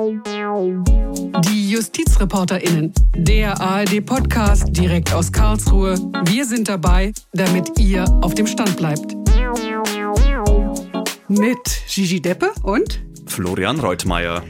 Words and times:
Die 0.00 1.70
JustizreporterInnen, 1.70 2.90
der 3.14 3.60
ARD-Podcast 3.60 4.74
direkt 4.74 5.12
aus 5.12 5.30
Karlsruhe. 5.30 5.94
Wir 6.24 6.46
sind 6.46 6.70
dabei, 6.70 7.12
damit 7.32 7.78
ihr 7.78 8.06
auf 8.22 8.34
dem 8.34 8.46
Stand 8.46 8.78
bleibt. 8.78 9.14
Mit 11.28 11.82
Gigi 11.86 12.22
Deppe 12.22 12.50
und 12.62 13.02
Florian 13.26 13.78
Reutmeier. 13.78 14.42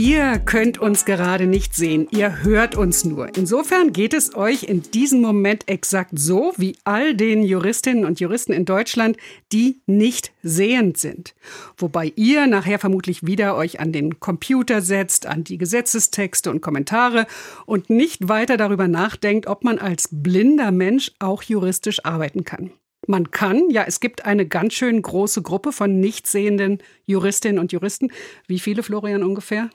Ihr 0.00 0.38
könnt 0.38 0.78
uns 0.78 1.06
gerade 1.06 1.46
nicht 1.48 1.74
sehen, 1.74 2.06
ihr 2.12 2.44
hört 2.44 2.76
uns 2.76 3.04
nur. 3.04 3.36
Insofern 3.36 3.92
geht 3.92 4.14
es 4.14 4.36
euch 4.36 4.62
in 4.62 4.82
diesem 4.82 5.20
Moment 5.20 5.68
exakt 5.68 6.12
so 6.14 6.52
wie 6.56 6.76
all 6.84 7.16
den 7.16 7.42
Juristinnen 7.42 8.04
und 8.04 8.20
Juristen 8.20 8.52
in 8.52 8.64
Deutschland, 8.64 9.16
die 9.52 9.80
nicht 9.86 10.30
sehend 10.40 10.98
sind. 10.98 11.34
Wobei 11.76 12.12
ihr 12.14 12.46
nachher 12.46 12.78
vermutlich 12.78 13.26
wieder 13.26 13.56
euch 13.56 13.80
an 13.80 13.90
den 13.90 14.20
Computer 14.20 14.82
setzt, 14.82 15.26
an 15.26 15.42
die 15.42 15.58
Gesetzestexte 15.58 16.48
und 16.48 16.60
Kommentare 16.60 17.26
und 17.66 17.90
nicht 17.90 18.28
weiter 18.28 18.56
darüber 18.56 18.86
nachdenkt, 18.86 19.48
ob 19.48 19.64
man 19.64 19.80
als 19.80 20.10
blinder 20.12 20.70
Mensch 20.70 21.10
auch 21.18 21.42
juristisch 21.42 22.04
arbeiten 22.04 22.44
kann. 22.44 22.70
Man 23.08 23.32
kann, 23.32 23.68
ja, 23.70 23.82
es 23.84 23.98
gibt 23.98 24.26
eine 24.26 24.46
ganz 24.46 24.74
schön 24.74 25.02
große 25.02 25.42
Gruppe 25.42 25.72
von 25.72 25.98
nicht 25.98 26.28
sehenden 26.28 26.78
Juristinnen 27.04 27.58
und 27.58 27.72
Juristen. 27.72 28.12
Wie 28.46 28.60
viele, 28.60 28.84
Florian, 28.84 29.24
ungefähr? 29.24 29.70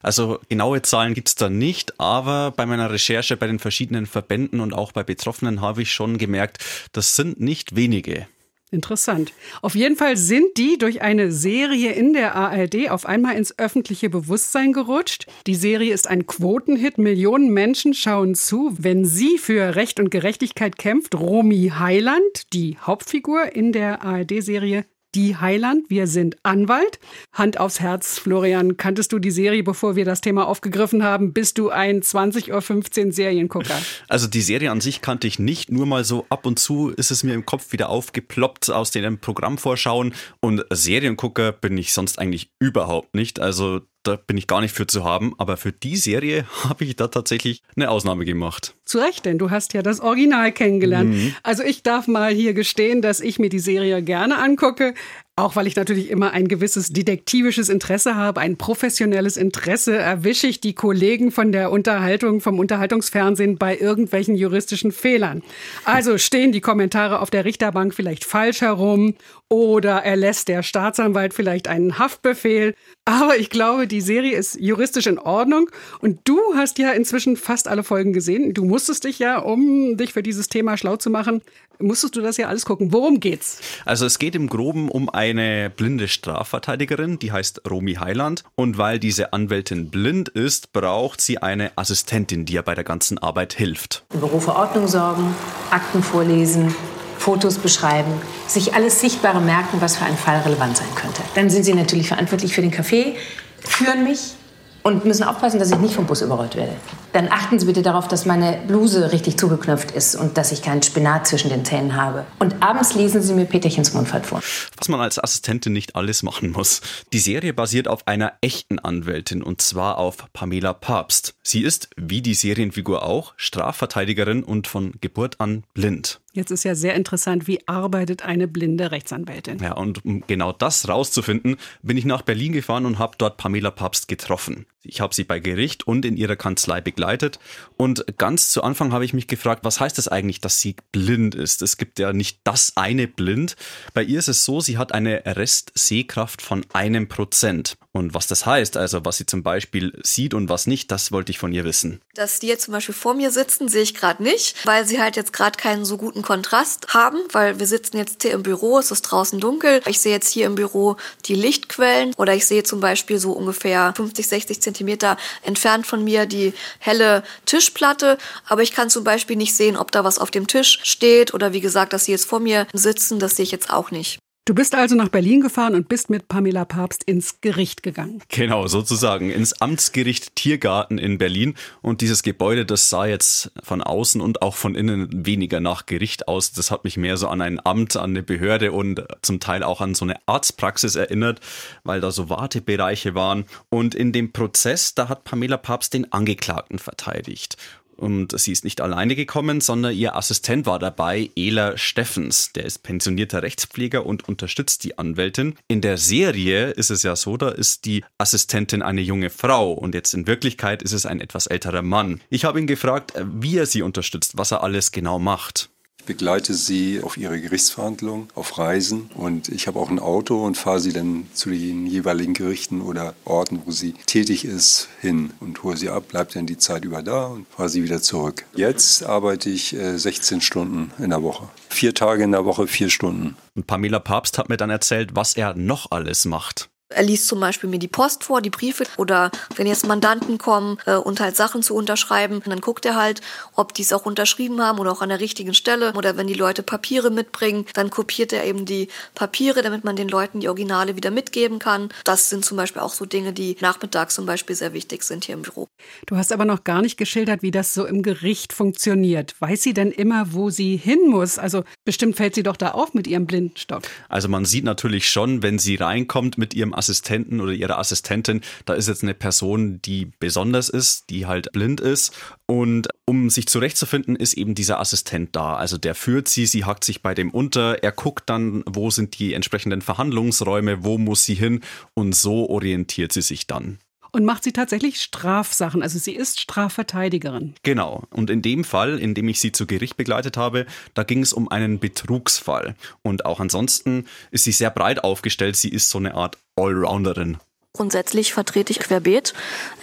Also 0.00 0.38
genaue 0.48 0.82
Zahlen 0.82 1.14
gibt's 1.14 1.34
da 1.34 1.48
nicht, 1.48 1.98
aber 1.98 2.52
bei 2.52 2.66
meiner 2.66 2.90
Recherche 2.90 3.36
bei 3.36 3.46
den 3.46 3.58
verschiedenen 3.58 4.06
Verbänden 4.06 4.60
und 4.60 4.72
auch 4.72 4.92
bei 4.92 5.02
Betroffenen 5.02 5.60
habe 5.60 5.82
ich 5.82 5.92
schon 5.92 6.18
gemerkt, 6.18 6.64
das 6.92 7.16
sind 7.16 7.40
nicht 7.40 7.74
wenige. 7.74 8.28
Interessant. 8.70 9.32
Auf 9.62 9.74
jeden 9.74 9.96
Fall 9.96 10.18
sind 10.18 10.58
die 10.58 10.76
durch 10.76 11.00
eine 11.00 11.32
Serie 11.32 11.92
in 11.92 12.12
der 12.12 12.34
ARD 12.34 12.90
auf 12.90 13.06
einmal 13.06 13.34
ins 13.36 13.58
öffentliche 13.58 14.10
Bewusstsein 14.10 14.74
gerutscht. 14.74 15.26
Die 15.46 15.54
Serie 15.54 15.94
ist 15.94 16.06
ein 16.06 16.26
Quotenhit. 16.26 16.98
Millionen 16.98 17.50
Menschen 17.50 17.94
schauen 17.94 18.34
zu, 18.34 18.76
wenn 18.78 19.06
sie 19.06 19.38
für 19.38 19.74
Recht 19.74 19.98
und 20.00 20.10
Gerechtigkeit 20.10 20.76
kämpft. 20.76 21.14
Romy 21.14 21.72
Heiland, 21.78 22.52
die 22.52 22.76
Hauptfigur 22.78 23.56
in 23.56 23.72
der 23.72 24.02
ARD-Serie 24.02 24.84
die 25.18 25.36
Heiland. 25.36 25.90
Wir 25.90 26.06
sind 26.06 26.36
Anwalt. 26.44 27.00
Hand 27.32 27.58
aufs 27.58 27.80
Herz, 27.80 28.20
Florian, 28.20 28.76
kanntest 28.76 29.12
du 29.12 29.18
die 29.18 29.32
Serie, 29.32 29.64
bevor 29.64 29.96
wir 29.96 30.04
das 30.04 30.20
Thema 30.20 30.46
aufgegriffen 30.46 31.02
haben? 31.02 31.32
Bist 31.32 31.58
du 31.58 31.70
ein 31.70 32.02
20.15 32.02 33.06
Uhr 33.06 33.12
Seriengucker? 33.12 33.74
Also 34.06 34.28
die 34.28 34.40
Serie 34.40 34.70
an 34.70 34.80
sich 34.80 35.00
kannte 35.00 35.26
ich 35.26 35.40
nicht, 35.40 35.72
nur 35.72 35.86
mal 35.86 36.04
so 36.04 36.24
ab 36.30 36.46
und 36.46 36.60
zu 36.60 36.90
ist 36.90 37.10
es 37.10 37.24
mir 37.24 37.34
im 37.34 37.44
Kopf 37.44 37.72
wieder 37.72 37.88
aufgeploppt 37.88 38.70
aus 38.70 38.92
den 38.92 39.18
Programmvorschauen 39.18 40.14
und 40.38 40.64
Seriengucker 40.70 41.50
bin 41.50 41.76
ich 41.76 41.92
sonst 41.92 42.20
eigentlich 42.20 42.52
überhaupt 42.60 43.16
nicht. 43.16 43.40
Also 43.40 43.80
da 44.08 44.16
bin 44.16 44.38
ich 44.38 44.46
gar 44.46 44.60
nicht 44.60 44.74
für 44.74 44.86
zu 44.86 45.04
haben, 45.04 45.34
aber 45.38 45.56
für 45.56 45.72
die 45.72 45.96
Serie 45.96 46.46
habe 46.64 46.84
ich 46.84 46.96
da 46.96 47.08
tatsächlich 47.08 47.62
eine 47.76 47.90
Ausnahme 47.90 48.24
gemacht. 48.24 48.74
Zu 48.84 48.98
Recht, 48.98 49.26
denn 49.26 49.38
du 49.38 49.50
hast 49.50 49.74
ja 49.74 49.82
das 49.82 50.00
Original 50.00 50.50
kennengelernt. 50.50 51.10
Mhm. 51.10 51.34
Also 51.42 51.62
ich 51.62 51.82
darf 51.82 52.08
mal 52.08 52.32
hier 52.32 52.54
gestehen, 52.54 53.02
dass 53.02 53.20
ich 53.20 53.38
mir 53.38 53.50
die 53.50 53.58
Serie 53.58 54.02
gerne 54.02 54.38
angucke, 54.38 54.94
auch 55.38 55.56
weil 55.56 55.66
ich 55.66 55.76
natürlich 55.76 56.10
immer 56.10 56.32
ein 56.32 56.48
gewisses 56.48 56.88
detektivisches 56.88 57.68
Interesse 57.68 58.16
habe, 58.16 58.40
ein 58.40 58.56
professionelles 58.56 59.36
Interesse, 59.36 59.96
erwische 59.96 60.48
ich 60.48 60.60
die 60.60 60.74
Kollegen 60.74 61.30
von 61.30 61.52
der 61.52 61.70
Unterhaltung, 61.70 62.40
vom 62.40 62.58
Unterhaltungsfernsehen 62.58 63.56
bei 63.56 63.78
irgendwelchen 63.78 64.34
juristischen 64.34 64.90
Fehlern. 64.90 65.42
Also 65.84 66.18
stehen 66.18 66.52
die 66.52 66.60
Kommentare 66.60 67.20
auf 67.20 67.30
der 67.30 67.44
Richterbank 67.44 67.94
vielleicht 67.94 68.24
falsch 68.24 68.62
herum 68.62 69.14
oder 69.48 70.02
erlässt 70.04 70.48
der 70.48 70.62
Staatsanwalt 70.62 71.32
vielleicht 71.32 71.68
einen 71.68 71.98
Haftbefehl. 71.98 72.74
Aber 73.04 73.38
ich 73.38 73.48
glaube, 73.48 73.86
die 73.86 74.00
Serie 74.00 74.36
ist 74.36 74.60
juristisch 74.60 75.06
in 75.06 75.18
Ordnung 75.18 75.70
und 76.00 76.20
du 76.24 76.38
hast 76.54 76.78
ja 76.78 76.90
inzwischen 76.90 77.36
fast 77.36 77.68
alle 77.68 77.84
Folgen 77.84 78.12
gesehen. 78.12 78.52
Du 78.52 78.64
musstest 78.64 79.04
dich 79.04 79.18
ja, 79.18 79.38
um 79.38 79.96
dich 79.96 80.12
für 80.12 80.22
dieses 80.22 80.48
Thema 80.48 80.76
schlau 80.76 80.96
zu 80.96 81.08
machen, 81.08 81.40
musstest 81.78 82.16
du 82.16 82.20
das 82.20 82.36
ja 82.36 82.48
alles 82.48 82.64
gucken. 82.64 82.92
Worum 82.92 83.20
geht's? 83.20 83.60
Also 83.84 84.06
es 84.06 84.18
geht 84.18 84.34
im 84.34 84.48
Groben 84.48 84.90
um 84.90 85.08
eine 85.30 85.70
blinde 85.70 86.08
Strafverteidigerin, 86.08 87.18
die 87.18 87.32
heißt 87.32 87.62
Romy 87.68 87.94
Heiland. 87.94 88.44
Und 88.54 88.78
weil 88.78 88.98
diese 88.98 89.32
Anwältin 89.32 89.90
blind 89.90 90.28
ist, 90.28 90.72
braucht 90.72 91.20
sie 91.20 91.38
eine 91.38 91.72
Assistentin, 91.76 92.44
die 92.44 92.54
ihr 92.54 92.62
bei 92.62 92.74
der 92.74 92.84
ganzen 92.84 93.18
Arbeit 93.18 93.54
hilft. 93.54 94.04
Im 94.12 94.20
Büro 94.20 94.40
für 94.40 94.54
Ordnung 94.54 94.88
sorgen, 94.88 95.34
Akten 95.70 96.02
vorlesen, 96.02 96.74
Fotos 97.18 97.58
beschreiben, 97.58 98.12
sich 98.46 98.74
alles 98.74 99.00
Sichtbare 99.00 99.40
merken, 99.40 99.80
was 99.80 99.96
für 99.96 100.04
einen 100.04 100.16
Fall 100.16 100.40
relevant 100.40 100.76
sein 100.76 100.94
könnte. 100.94 101.22
Dann 101.34 101.50
sind 101.50 101.64
sie 101.64 101.74
natürlich 101.74 102.08
verantwortlich 102.08 102.54
für 102.54 102.62
den 102.62 102.70
Kaffee, 102.70 103.16
führen 103.60 104.04
mich 104.04 104.34
und 104.82 105.04
müssen 105.04 105.24
aufpassen, 105.24 105.58
dass 105.58 105.70
ich 105.70 105.78
nicht 105.78 105.94
vom 105.94 106.06
Bus 106.06 106.22
überrollt 106.22 106.56
werde. 106.56 106.72
Dann 107.12 107.28
achten 107.28 107.58
Sie 107.58 107.66
bitte 107.66 107.82
darauf, 107.82 108.08
dass 108.08 108.26
meine 108.26 108.60
Bluse 108.66 109.12
richtig 109.12 109.38
zugeknöpft 109.38 109.90
ist 109.90 110.14
und 110.14 110.36
dass 110.36 110.52
ich 110.52 110.62
keinen 110.62 110.82
Spinat 110.82 111.26
zwischen 111.26 111.50
den 111.50 111.64
Zähnen 111.64 111.96
habe. 111.96 112.26
Und 112.38 112.62
abends 112.62 112.94
lesen 112.94 113.22
Sie 113.22 113.34
mir 113.34 113.46
Peterchens 113.46 113.94
Mundfahrt 113.94 114.26
vor. 114.26 114.42
Was 114.76 114.88
man 114.88 115.00
als 115.00 115.22
Assistentin 115.22 115.72
nicht 115.72 115.96
alles 115.96 116.22
machen 116.22 116.50
muss. 116.50 116.80
Die 117.12 117.18
Serie 117.18 117.54
basiert 117.54 117.88
auf 117.88 118.06
einer 118.06 118.34
echten 118.40 118.78
Anwältin 118.78 119.42
und 119.42 119.62
zwar 119.62 119.98
auf 119.98 120.26
Pamela 120.32 120.72
Papst. 120.74 121.34
Sie 121.42 121.62
ist, 121.62 121.88
wie 121.96 122.22
die 122.22 122.34
Serienfigur 122.34 123.02
auch, 123.02 123.32
Strafverteidigerin 123.36 124.42
und 124.42 124.66
von 124.66 124.92
Geburt 125.00 125.40
an 125.40 125.64
blind. 125.74 126.20
Jetzt 126.38 126.50
ist 126.50 126.62
ja 126.62 126.74
sehr 126.74 126.94
interessant, 126.94 127.48
wie 127.48 127.66
arbeitet 127.66 128.24
eine 128.24 128.46
blinde 128.46 128.92
Rechtsanwältin? 128.92 129.58
Ja, 129.60 129.72
und 129.72 130.04
um 130.04 130.22
genau 130.26 130.52
das 130.52 130.88
rauszufinden, 130.88 131.56
bin 131.82 131.96
ich 131.96 132.04
nach 132.04 132.22
Berlin 132.22 132.52
gefahren 132.52 132.86
und 132.86 132.98
habe 132.98 133.16
dort 133.18 133.38
Pamela 133.38 133.70
Papst 133.70 134.06
getroffen. 134.08 134.66
Ich 134.88 135.00
habe 135.00 135.14
sie 135.14 135.24
bei 135.24 135.38
Gericht 135.38 135.86
und 135.86 136.04
in 136.04 136.16
ihrer 136.16 136.36
Kanzlei 136.36 136.80
begleitet. 136.80 137.38
Und 137.76 138.04
ganz 138.18 138.50
zu 138.50 138.62
Anfang 138.62 138.92
habe 138.92 139.04
ich 139.04 139.12
mich 139.12 139.26
gefragt, 139.26 139.64
was 139.64 139.80
heißt 139.80 139.98
das 139.98 140.08
eigentlich, 140.08 140.40
dass 140.40 140.60
sie 140.60 140.76
blind 140.92 141.34
ist? 141.34 141.62
Es 141.62 141.76
gibt 141.76 141.98
ja 141.98 142.12
nicht 142.12 142.40
das 142.44 142.76
eine 142.76 143.06
blind. 143.06 143.56
Bei 143.94 144.02
ihr 144.02 144.18
ist 144.18 144.28
es 144.28 144.44
so, 144.44 144.60
sie 144.60 144.78
hat 144.78 144.92
eine 144.92 145.22
Restsehkraft 145.24 146.42
von 146.42 146.64
einem 146.72 147.08
Prozent. 147.08 147.76
Und 147.92 148.12
was 148.12 148.26
das 148.26 148.44
heißt, 148.44 148.76
also 148.76 149.04
was 149.04 149.16
sie 149.16 149.24
zum 149.24 149.42
Beispiel 149.42 149.98
sieht 150.02 150.34
und 150.34 150.50
was 150.50 150.66
nicht, 150.66 150.90
das 150.90 151.10
wollte 151.10 151.30
ich 151.30 151.38
von 151.38 151.52
ihr 151.52 151.64
wissen. 151.64 152.02
Dass 152.14 152.38
die 152.38 152.46
jetzt 152.46 152.64
zum 152.64 152.72
Beispiel 152.72 152.94
vor 152.94 153.14
mir 153.14 153.30
sitzen, 153.30 153.68
sehe 153.68 153.82
ich 153.82 153.94
gerade 153.94 154.22
nicht, 154.22 154.66
weil 154.66 154.86
sie 154.86 155.00
halt 155.00 155.16
jetzt 155.16 155.32
gerade 155.32 155.56
keinen 155.56 155.86
so 155.86 155.96
guten 155.96 156.20
Kontrast 156.20 156.92
haben, 156.92 157.18
weil 157.32 157.58
wir 157.58 157.66
sitzen 157.66 157.96
jetzt 157.96 158.22
hier 158.22 158.32
im 158.32 158.42
Büro, 158.42 158.78
es 158.78 158.90
ist 158.90 159.02
draußen 159.02 159.40
dunkel. 159.40 159.80
Ich 159.86 160.00
sehe 160.00 160.12
jetzt 160.12 160.28
hier 160.28 160.46
im 160.46 160.54
Büro 160.54 160.96
die 161.24 161.34
Lichtquellen 161.34 162.12
oder 162.18 162.34
ich 162.34 162.46
sehe 162.46 162.62
zum 162.62 162.80
Beispiel 162.80 163.18
so 163.18 163.32
ungefähr 163.32 163.94
50, 163.96 164.28
60 164.28 164.60
Zentimeter 164.60 165.16
entfernt 165.42 165.86
von 165.86 166.04
mir 166.04 166.26
die 166.26 166.52
helle 166.78 167.22
Tischplatte, 167.46 168.18
aber 168.46 168.62
ich 168.62 168.72
kann 168.72 168.90
zum 168.90 169.02
Beispiel 169.02 169.36
nicht 169.36 169.56
sehen, 169.56 169.78
ob 169.78 169.92
da 169.92 170.04
was 170.04 170.18
auf 170.18 170.30
dem 170.30 170.46
Tisch 170.46 170.80
steht 170.82 171.32
oder 171.32 171.54
wie 171.54 171.60
gesagt, 171.60 171.94
dass 171.94 172.04
sie 172.04 172.12
jetzt 172.12 172.26
vor 172.26 172.40
mir 172.40 172.66
sitzen, 172.74 173.18
das 173.18 173.36
sehe 173.36 173.44
ich 173.44 173.50
jetzt 173.50 173.70
auch 173.70 173.90
nicht. 173.90 174.18
Du 174.48 174.54
bist 174.54 174.74
also 174.74 174.94
nach 174.94 175.10
Berlin 175.10 175.42
gefahren 175.42 175.74
und 175.74 175.90
bist 175.90 176.08
mit 176.08 176.26
Pamela 176.26 176.64
Papst 176.64 177.04
ins 177.04 177.42
Gericht 177.42 177.82
gegangen. 177.82 178.22
Genau, 178.30 178.66
sozusagen 178.66 179.28
ins 179.28 179.60
Amtsgericht 179.60 180.36
Tiergarten 180.36 180.96
in 180.96 181.18
Berlin. 181.18 181.54
Und 181.82 182.00
dieses 182.00 182.22
Gebäude, 182.22 182.64
das 182.64 182.88
sah 182.88 183.04
jetzt 183.04 183.52
von 183.62 183.82
außen 183.82 184.22
und 184.22 184.40
auch 184.40 184.54
von 184.54 184.74
innen 184.74 185.26
weniger 185.26 185.60
nach 185.60 185.84
Gericht 185.84 186.28
aus. 186.28 186.50
Das 186.52 186.70
hat 186.70 186.84
mich 186.84 186.96
mehr 186.96 187.18
so 187.18 187.28
an 187.28 187.42
ein 187.42 187.60
Amt, 187.62 187.98
an 187.98 188.12
eine 188.12 188.22
Behörde 188.22 188.72
und 188.72 189.04
zum 189.20 189.38
Teil 189.38 189.62
auch 189.62 189.82
an 189.82 189.94
so 189.94 190.06
eine 190.06 190.16
Arztpraxis 190.24 190.96
erinnert, 190.96 191.40
weil 191.84 192.00
da 192.00 192.10
so 192.10 192.30
Wartebereiche 192.30 193.14
waren. 193.14 193.44
Und 193.68 193.94
in 193.94 194.12
dem 194.12 194.32
Prozess, 194.32 194.94
da 194.94 195.10
hat 195.10 195.24
Pamela 195.24 195.58
Papst 195.58 195.92
den 195.92 196.10
Angeklagten 196.10 196.78
verteidigt. 196.78 197.58
Und 197.98 198.38
sie 198.38 198.52
ist 198.52 198.62
nicht 198.62 198.80
alleine 198.80 199.16
gekommen, 199.16 199.60
sondern 199.60 199.92
ihr 199.92 200.14
Assistent 200.14 200.66
war 200.66 200.78
dabei, 200.78 201.30
Ela 201.36 201.76
Steffens. 201.76 202.52
Der 202.52 202.64
ist 202.64 202.84
pensionierter 202.84 203.42
Rechtspfleger 203.42 204.06
und 204.06 204.28
unterstützt 204.28 204.84
die 204.84 204.96
Anwältin. 204.98 205.56
In 205.66 205.80
der 205.80 205.98
Serie 205.98 206.70
ist 206.70 206.90
es 206.90 207.02
ja 207.02 207.16
so, 207.16 207.36
da 207.36 207.48
ist 207.48 207.86
die 207.86 208.04
Assistentin 208.16 208.82
eine 208.82 209.00
junge 209.00 209.30
Frau 209.30 209.72
und 209.72 209.96
jetzt 209.96 210.14
in 210.14 210.28
Wirklichkeit 210.28 210.80
ist 210.82 210.92
es 210.92 211.06
ein 211.06 211.20
etwas 211.20 211.48
älterer 211.48 211.82
Mann. 211.82 212.20
Ich 212.30 212.44
habe 212.44 212.60
ihn 212.60 212.68
gefragt, 212.68 213.14
wie 213.20 213.56
er 213.56 213.66
sie 213.66 213.82
unterstützt, 213.82 214.38
was 214.38 214.52
er 214.52 214.62
alles 214.62 214.92
genau 214.92 215.18
macht 215.18 215.68
begleite 216.08 216.54
sie 216.54 217.02
auf 217.02 217.18
ihre 217.18 217.38
Gerichtsverhandlungen, 217.38 218.28
auf 218.34 218.56
Reisen 218.56 219.10
und 219.14 219.50
ich 219.50 219.66
habe 219.66 219.78
auch 219.78 219.90
ein 219.90 219.98
Auto 219.98 220.42
und 220.42 220.56
fahre 220.56 220.80
sie 220.80 220.94
dann 220.94 221.28
zu 221.34 221.50
den 221.50 221.86
jeweiligen 221.86 222.32
Gerichten 222.32 222.80
oder 222.80 223.14
Orten, 223.26 223.60
wo 223.66 223.72
sie 223.72 223.92
tätig 224.06 224.46
ist, 224.46 224.88
hin 225.02 225.34
und 225.38 225.62
hole 225.62 225.76
sie 225.76 225.90
ab, 225.90 226.08
bleibt 226.08 226.34
dann 226.34 226.46
die 226.46 226.56
Zeit 226.56 226.86
über 226.86 227.02
da 227.02 227.26
und 227.26 227.46
fahre 227.48 227.68
sie 227.68 227.82
wieder 227.82 228.00
zurück. 228.00 228.46
Jetzt 228.54 229.04
arbeite 229.04 229.50
ich 229.50 229.76
16 229.78 230.38
äh, 230.38 230.40
Stunden 230.40 230.92
in 230.98 231.10
der 231.10 231.22
Woche. 231.22 231.50
Vier 231.68 231.94
Tage 231.94 232.24
in 232.24 232.32
der 232.32 232.46
Woche, 232.46 232.66
vier 232.66 232.88
Stunden. 232.88 233.36
Und 233.54 233.66
Pamela 233.66 233.98
Papst 234.00 234.38
hat 234.38 234.48
mir 234.48 234.56
dann 234.56 234.70
erzählt, 234.70 235.10
was 235.12 235.36
er 235.36 235.54
noch 235.54 235.90
alles 235.90 236.24
macht. 236.24 236.70
Er 236.90 237.02
liest 237.02 237.26
zum 237.26 237.38
Beispiel 237.40 237.68
mir 237.68 237.78
die 237.78 237.88
Post 237.88 238.24
vor, 238.24 238.40
die 238.40 238.48
Briefe 238.48 238.84
oder 238.96 239.30
wenn 239.56 239.66
jetzt 239.66 239.86
Mandanten 239.86 240.38
kommen 240.38 240.78
äh, 240.86 240.94
und 240.94 241.20
halt 241.20 241.36
Sachen 241.36 241.62
zu 241.62 241.74
unterschreiben, 241.74 242.40
dann 242.46 242.62
guckt 242.62 242.86
er 242.86 242.96
halt, 242.96 243.20
ob 243.54 243.74
die 243.74 243.82
es 243.82 243.92
auch 243.92 244.06
unterschrieben 244.06 244.62
haben 244.62 244.78
oder 244.78 244.92
auch 244.92 245.02
an 245.02 245.10
der 245.10 245.20
richtigen 245.20 245.52
Stelle. 245.52 245.92
Oder 245.92 246.16
wenn 246.16 246.26
die 246.26 246.34
Leute 246.34 246.62
Papiere 246.62 247.10
mitbringen, 247.10 247.66
dann 247.74 247.90
kopiert 247.90 248.32
er 248.32 248.44
eben 248.44 248.64
die 248.64 248.88
Papiere, 249.14 249.60
damit 249.60 249.84
man 249.84 249.96
den 249.96 250.08
Leuten 250.08 250.40
die 250.40 250.48
Originale 250.48 250.96
wieder 250.96 251.10
mitgeben 251.10 251.58
kann. 251.58 251.90
Das 252.04 252.30
sind 252.30 252.44
zum 252.44 252.56
Beispiel 252.56 252.80
auch 252.80 252.94
so 252.94 253.04
Dinge, 253.04 253.34
die 253.34 253.58
nachmittags 253.60 254.14
zum 254.14 254.24
Beispiel 254.24 254.56
sehr 254.56 254.72
wichtig 254.72 255.02
sind 255.02 255.26
hier 255.26 255.34
im 255.34 255.42
Büro. 255.42 255.68
Du 256.06 256.16
hast 256.16 256.32
aber 256.32 256.46
noch 256.46 256.64
gar 256.64 256.80
nicht 256.80 256.96
geschildert, 256.96 257.42
wie 257.42 257.50
das 257.50 257.74
so 257.74 257.84
im 257.84 258.02
Gericht 258.02 258.54
funktioniert. 258.54 259.34
Weiß 259.40 259.62
sie 259.62 259.74
denn 259.74 259.92
immer, 259.92 260.32
wo 260.32 260.48
sie 260.48 260.76
hin 260.76 261.00
muss? 261.06 261.38
Also 261.38 261.64
bestimmt 261.84 262.16
fällt 262.16 262.34
sie 262.34 262.42
doch 262.42 262.56
da 262.56 262.70
auf 262.70 262.94
mit 262.94 263.06
ihrem 263.06 263.26
Blindenstock. 263.26 263.82
Also 264.08 264.28
man 264.28 264.46
sieht 264.46 264.64
natürlich 264.64 265.10
schon, 265.10 265.42
wenn 265.42 265.58
sie 265.58 265.76
reinkommt 265.76 266.38
mit 266.38 266.54
ihrem 266.54 266.77
Assistenten 266.78 267.40
oder 267.40 267.52
ihrer 267.52 267.78
Assistentin, 267.78 268.40
da 268.64 268.74
ist 268.74 268.88
jetzt 268.88 269.02
eine 269.02 269.14
Person, 269.14 269.82
die 269.82 270.10
besonders 270.18 270.68
ist, 270.68 271.10
die 271.10 271.26
halt 271.26 271.52
blind 271.52 271.80
ist. 271.80 272.16
Und 272.46 272.88
um 273.04 273.28
sich 273.28 273.46
zurechtzufinden, 273.46 274.16
ist 274.16 274.34
eben 274.34 274.54
dieser 274.54 274.80
Assistent 274.80 275.36
da. 275.36 275.56
Also 275.56 275.76
der 275.76 275.94
führt 275.94 276.28
sie, 276.28 276.46
sie 276.46 276.64
hackt 276.64 276.84
sich 276.84 277.02
bei 277.02 277.14
dem 277.14 277.30
unter, 277.30 277.82
er 277.82 277.92
guckt 277.92 278.30
dann, 278.30 278.62
wo 278.66 278.90
sind 278.90 279.18
die 279.18 279.34
entsprechenden 279.34 279.82
Verhandlungsräume, 279.82 280.84
wo 280.84 280.96
muss 280.98 281.24
sie 281.24 281.34
hin 281.34 281.60
und 281.94 282.14
so 282.14 282.48
orientiert 282.48 283.12
sie 283.12 283.22
sich 283.22 283.46
dann. 283.46 283.78
Und 284.10 284.24
macht 284.24 284.42
sie 284.42 284.52
tatsächlich 284.52 285.02
Strafsachen. 285.02 285.82
Also 285.82 285.98
sie 285.98 286.14
ist 286.14 286.40
Strafverteidigerin. 286.40 287.54
Genau. 287.62 288.04
Und 288.10 288.30
in 288.30 288.42
dem 288.42 288.64
Fall, 288.64 288.98
in 288.98 289.14
dem 289.14 289.28
ich 289.28 289.40
sie 289.40 289.52
zu 289.52 289.66
Gericht 289.66 289.96
begleitet 289.96 290.36
habe, 290.36 290.66
da 290.94 291.02
ging 291.02 291.22
es 291.22 291.32
um 291.32 291.50
einen 291.50 291.78
Betrugsfall. 291.78 292.74
Und 293.02 293.26
auch 293.26 293.40
ansonsten 293.40 294.06
ist 294.30 294.44
sie 294.44 294.52
sehr 294.52 294.70
breit 294.70 295.04
aufgestellt. 295.04 295.56
Sie 295.56 295.68
ist 295.68 295.90
so 295.90 295.98
eine 295.98 296.14
Art 296.14 296.38
Allrounderin. 296.58 297.38
Grundsätzlich 297.74 298.32
vertrete 298.32 298.72
ich 298.72 298.80
querbeet 298.80 299.34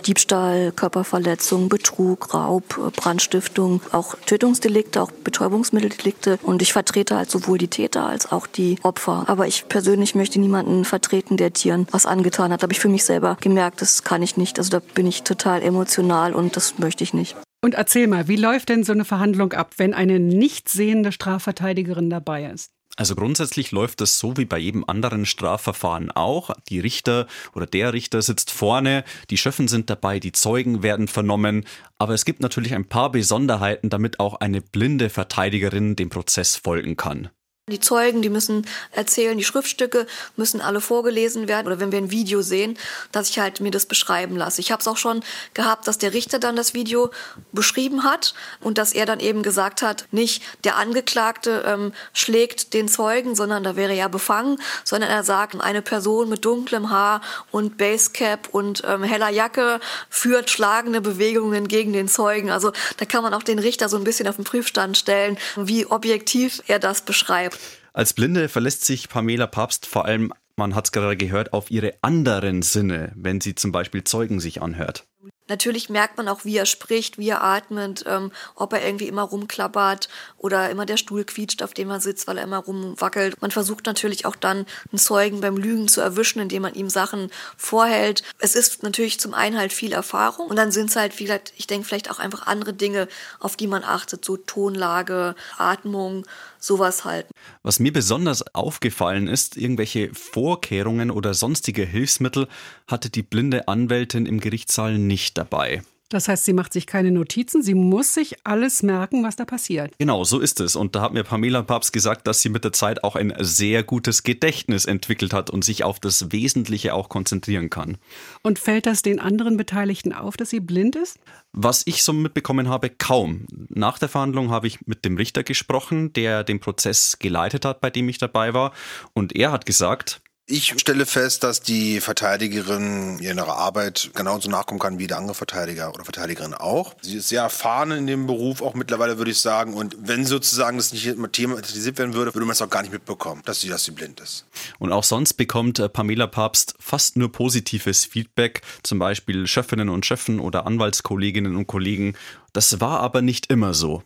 Diebstahl, 0.05 0.73
Körperverletzung, 0.73 1.69
Betrug, 1.69 2.33
Raub, 2.33 2.93
Brandstiftung, 2.97 3.79
auch 3.91 4.15
Tötungsdelikte, 4.25 5.01
auch 5.01 5.11
Betäubungsmitteldelikte. 5.11 6.37
Und 6.43 6.61
ich 6.61 6.73
vertrete 6.73 7.15
halt 7.15 7.31
sowohl 7.31 7.57
die 7.57 7.69
Täter 7.69 8.05
als 8.05 8.31
auch 8.31 8.47
die 8.47 8.79
Opfer. 8.83 9.23
Aber 9.27 9.47
ich 9.47 9.69
persönlich 9.69 10.13
möchte 10.13 10.39
niemanden 10.39 10.83
vertreten, 10.83 11.37
der 11.37 11.53
Tieren 11.53 11.87
was 11.91 12.05
angetan 12.05 12.51
hat. 12.51 12.61
Da 12.61 12.63
habe 12.63 12.73
ich 12.73 12.81
für 12.81 12.89
mich 12.89 13.05
selber 13.05 13.37
gemerkt, 13.39 13.81
das 13.81 14.03
kann 14.03 14.21
ich 14.21 14.35
nicht. 14.35 14.59
Also 14.59 14.71
da 14.71 14.79
bin 14.79 15.07
ich 15.07 15.23
total 15.23 15.61
emotional 15.61 16.33
und 16.33 16.57
das 16.57 16.77
möchte 16.77 17.03
ich 17.03 17.13
nicht. 17.13 17.37
Und 17.63 17.75
erzähl 17.75 18.07
mal, 18.07 18.27
wie 18.27 18.35
läuft 18.35 18.69
denn 18.69 18.83
so 18.83 18.91
eine 18.91 19.05
Verhandlung 19.05 19.53
ab, 19.53 19.75
wenn 19.77 19.93
eine 19.93 20.19
nicht 20.19 20.69
sehende 20.69 21.11
Strafverteidigerin 21.11 22.09
dabei 22.09 22.45
ist? 22.45 22.74
Also 22.97 23.15
grundsätzlich 23.15 23.71
läuft 23.71 23.99
es 24.01 24.19
so 24.19 24.37
wie 24.37 24.45
bei 24.45 24.57
jedem 24.57 24.85
anderen 24.87 25.25
Strafverfahren 25.25 26.11
auch. 26.11 26.51
Die 26.69 26.79
Richter 26.79 27.27
oder 27.53 27.65
der 27.65 27.91
Richter 27.91 28.21
sitzt 28.21 28.51
vorne, 28.51 29.03
die 29.29 29.37
Schöffen 29.37 29.67
sind 29.67 29.89
dabei, 29.89 30.19
die 30.19 30.31
Zeugen 30.31 30.81
werden 30.81 31.07
vernommen. 31.07 31.65
Aber 31.97 32.13
es 32.13 32.23
gibt 32.23 32.39
natürlich 32.39 32.73
ein 32.73 32.87
paar 32.87 33.11
Besonderheiten, 33.11 33.89
damit 33.89 34.19
auch 34.19 34.35
eine 34.35 34.61
blinde 34.61 35.09
Verteidigerin 35.09 35.95
dem 35.95 36.09
Prozess 36.09 36.55
folgen 36.55 36.95
kann. 36.95 37.29
Die 37.67 37.79
Zeugen, 37.79 38.21
die 38.21 38.29
müssen 38.29 38.67
erzählen, 38.91 39.35
die 39.39 39.43
Schriftstücke 39.43 40.05
müssen 40.35 40.61
alle 40.61 40.81
vorgelesen 40.81 41.47
werden. 41.47 41.65
Oder 41.65 41.79
wenn 41.79 41.91
wir 41.91 41.97
ein 41.97 42.11
Video 42.11 42.43
sehen, 42.43 42.77
dass 43.11 43.31
ich 43.31 43.39
halt 43.39 43.59
mir 43.59 43.71
das 43.71 43.87
beschreiben 43.87 44.37
lasse. 44.37 44.61
Ich 44.61 44.71
habe 44.71 44.81
es 44.81 44.87
auch 44.87 44.97
schon 44.97 45.23
gehabt, 45.55 45.87
dass 45.87 45.97
der 45.97 46.13
Richter 46.13 46.37
dann 46.37 46.55
das 46.55 46.75
Video 46.75 47.09
beschrieben 47.53 48.03
hat 48.03 48.35
und 48.61 48.77
dass 48.77 48.93
er 48.93 49.07
dann 49.07 49.19
eben 49.19 49.41
gesagt 49.41 49.81
hat, 49.81 50.05
nicht 50.11 50.43
der 50.63 50.75
Angeklagte 50.75 51.63
ähm, 51.65 51.91
schlägt 52.13 52.75
den 52.75 52.87
Zeugen, 52.87 53.33
sondern 53.33 53.63
da 53.63 53.75
wäre 53.75 53.95
ja 53.95 54.09
befangen, 54.09 54.61
sondern 54.83 55.09
er 55.09 55.23
sagt, 55.23 55.59
eine 55.59 55.81
Person 55.81 56.29
mit 56.29 56.45
dunklem 56.45 56.91
Haar 56.91 57.21
und 57.49 57.77
Basecap 57.77 58.47
und 58.51 58.83
ähm, 58.85 59.01
heller 59.01 59.29
Jacke 59.29 59.79
führt 60.11 60.51
schlagende 60.51 61.01
Bewegungen 61.01 61.67
gegen 61.67 61.93
den 61.93 62.09
Zeugen. 62.09 62.51
Also 62.51 62.73
da 62.97 63.05
kann 63.05 63.23
man 63.23 63.33
auch 63.33 63.41
den 63.41 63.57
Richter 63.57 63.89
so 63.89 63.97
ein 63.97 64.03
bisschen 64.03 64.27
auf 64.27 64.35
den 64.35 64.45
Prüfstand 64.45 64.99
stellen, 64.99 65.39
wie 65.55 65.87
objektiv 65.87 66.61
er 66.67 66.77
das 66.77 67.01
beschreibt. 67.01 67.54
Als 67.95 68.11
Blinde 68.13 68.49
verlässt 68.49 68.83
sich 68.83 69.07
Pamela 69.07 69.47
Papst 69.47 69.85
vor 69.85 70.03
allem, 70.03 70.33
man 70.57 70.75
hat 70.75 70.83
es 70.83 70.91
gerade 70.91 71.15
gehört, 71.15 71.53
auf 71.53 71.71
ihre 71.71 71.93
anderen 72.01 72.61
Sinne, 72.61 73.13
wenn 73.15 73.39
sie 73.39 73.55
zum 73.55 73.71
Beispiel 73.71 74.03
Zeugen 74.03 74.41
sich 74.41 74.61
anhört. 74.61 75.07
Natürlich 75.47 75.89
merkt 75.89 76.17
man 76.17 76.27
auch, 76.27 76.43
wie 76.43 76.57
er 76.57 76.65
spricht, 76.65 77.19
wie 77.19 77.29
er 77.29 77.43
atmet, 77.43 78.03
ähm, 78.07 78.31
ob 78.55 78.73
er 78.73 78.83
irgendwie 78.83 79.07
immer 79.07 79.21
rumklappert 79.21 80.09
oder 80.37 80.71
immer 80.71 80.87
der 80.87 80.97
Stuhl 80.97 81.23
quietscht, 81.23 81.61
auf 81.61 81.73
dem 81.73 81.89
er 81.91 81.99
sitzt, 81.99 82.27
weil 82.27 82.37
er 82.37 82.43
immer 82.43 82.57
rumwackelt. 82.57 83.41
Man 83.41 83.51
versucht 83.51 83.85
natürlich 83.85 84.25
auch 84.25 84.35
dann 84.35 84.65
einen 84.91 84.99
Zeugen 84.99 85.41
beim 85.41 85.57
Lügen 85.57 85.87
zu 85.87 86.01
erwischen, 86.01 86.39
indem 86.39 86.63
man 86.63 86.73
ihm 86.73 86.89
Sachen 86.89 87.29
vorhält. 87.57 88.23
Es 88.39 88.55
ist 88.55 88.81
natürlich 88.81 89.19
zum 89.19 89.35
einen 89.35 89.57
halt 89.57 89.71
viel 89.71 89.93
Erfahrung 89.93 90.47
und 90.47 90.55
dann 90.55 90.71
sind 90.71 90.89
es 90.89 90.95
halt 90.95 91.13
vielleicht, 91.13 91.53
ich 91.57 91.67
denke 91.67 91.87
vielleicht 91.87 92.09
auch 92.09 92.19
einfach 92.19 92.47
andere 92.47 92.73
Dinge, 92.73 93.07
auf 93.39 93.55
die 93.55 93.67
man 93.67 93.83
achtet, 93.83 94.25
so 94.25 94.37
Tonlage, 94.37 95.35
Atmung, 95.57 96.25
sowas 96.59 97.05
halt. 97.05 97.27
Was 97.61 97.79
mir 97.79 97.93
besonders 97.93 98.55
aufgefallen 98.55 99.27
ist, 99.27 99.57
irgendwelche 99.57 100.13
Vorkehrungen 100.13 101.11
oder 101.11 101.33
sonstige 101.33 101.85
Hilfsmittel 101.85 102.47
hatte 102.87 103.09
die 103.09 103.23
blinde 103.23 103.67
Anwältin 103.67 104.25
im 104.25 104.39
Gerichtssaal 104.39 104.97
nicht 104.97 105.34
dabei. 105.37 105.81
Das 106.09 106.27
heißt, 106.27 106.45
sie 106.45 106.53
macht 106.53 106.71
sich 106.71 106.85
keine 106.85 107.09
Notizen, 107.09 107.63
sie 107.63 107.73
muss 107.73 108.13
sich 108.13 108.35
alles 108.43 108.83
merken, 108.83 109.23
was 109.23 109.37
da 109.37 109.45
passiert. 109.45 109.91
Genau, 109.97 110.23
so 110.23 110.39
ist 110.39 110.59
es. 110.59 110.75
Und 110.75 110.95
da 110.95 111.01
hat 111.01 111.13
mir 111.13 111.23
Pamela 111.23 111.63
Papst 111.63 111.93
gesagt, 111.93 112.27
dass 112.27 112.41
sie 112.41 112.49
mit 112.49 112.63
der 112.63 112.73
Zeit 112.73 113.03
auch 113.03 113.15
ein 113.15 113.33
sehr 113.39 113.81
gutes 113.81 114.21
Gedächtnis 114.21 114.85
entwickelt 114.85 115.33
hat 115.33 115.49
und 115.49 115.65
sich 115.65 115.83
auf 115.83 115.99
das 115.99 116.31
Wesentliche 116.31 116.93
auch 116.93 117.09
konzentrieren 117.09 117.71
kann. 117.71 117.97
Und 118.43 118.59
fällt 118.59 118.85
das 118.85 119.01
den 119.01 119.19
anderen 119.19 119.57
Beteiligten 119.57 120.13
auf, 120.13 120.37
dass 120.37 120.51
sie 120.51 120.59
blind 120.59 120.95
ist? 120.95 121.17
Was 121.53 121.81
ich 121.85 122.03
so 122.03 122.13
mitbekommen 122.13 122.69
habe, 122.69 122.91
kaum. 122.91 123.47
Nach 123.69 123.97
der 123.97 124.09
Verhandlung 124.09 124.51
habe 124.51 124.67
ich 124.67 124.85
mit 124.85 125.05
dem 125.05 125.17
Richter 125.17 125.43
gesprochen, 125.43 126.13
der 126.13 126.43
den 126.43 126.59
Prozess 126.59 127.17
geleitet 127.17 127.65
hat, 127.65 127.81
bei 127.81 127.89
dem 127.89 128.07
ich 128.09 128.19
dabei 128.19 128.53
war. 128.53 128.73
Und 129.13 129.35
er 129.35 129.51
hat 129.51 129.65
gesagt, 129.65 130.21
ich 130.47 130.79
stelle 130.79 131.07
fest, 131.07 131.43
dass 131.43 131.61
die 131.61 131.99
Verteidigerin 132.01 133.17
ihrer 133.19 133.57
Arbeit 133.57 134.11
genauso 134.13 134.47
nachkommen 134.49 134.79
kann 134.79 134.99
wie 134.99 135.07
der 135.07 135.17
andere 135.17 135.33
Verteidiger 135.33 135.91
oder 135.91 136.03
Verteidigerin 136.03 136.53
auch. 136.53 136.93
Sie 137.01 137.17
ist 137.17 137.29
sehr 137.29 137.41
erfahren 137.41 137.89
in 137.89 138.05
dem 138.05 138.27
Beruf, 138.27 138.61
auch 138.61 138.75
mittlerweile 138.75 139.17
würde 139.17 139.31
ich 139.31 139.41
sagen. 139.41 139.73
Und 139.73 139.97
wenn 139.99 140.23
sozusagen 140.25 140.77
das 140.77 140.93
nicht 140.93 141.07
immer 141.07 141.31
thematisiert 141.31 141.97
werden 141.97 142.13
würde, 142.13 142.33
würde 142.35 142.45
man 142.45 142.53
es 142.53 142.61
auch 142.61 142.69
gar 142.69 142.83
nicht 142.83 142.91
mitbekommen, 142.91 143.41
dass 143.45 143.61
sie, 143.61 143.69
dass 143.69 143.85
sie 143.85 143.91
blind 143.91 144.19
ist. 144.19 144.45
Und 144.77 144.91
auch 144.91 145.03
sonst 145.03 145.33
bekommt 145.33 145.79
äh, 145.79 145.89
Pamela 145.89 146.27
Papst 146.27 146.75
fast 146.79 147.17
nur 147.17 147.31
positives 147.31 148.05
Feedback, 148.05 148.61
zum 148.83 148.99
Beispiel 148.99 149.47
Schöffinnen 149.47 149.89
und 149.89 150.05
Schöffen 150.05 150.39
oder 150.39 150.67
Anwaltskolleginnen 150.67 151.55
und 151.55 151.65
Kollegen. 151.65 152.15
Das 152.53 152.79
war 152.79 152.99
aber 152.99 153.23
nicht 153.23 153.51
immer 153.51 153.73
so. 153.73 154.03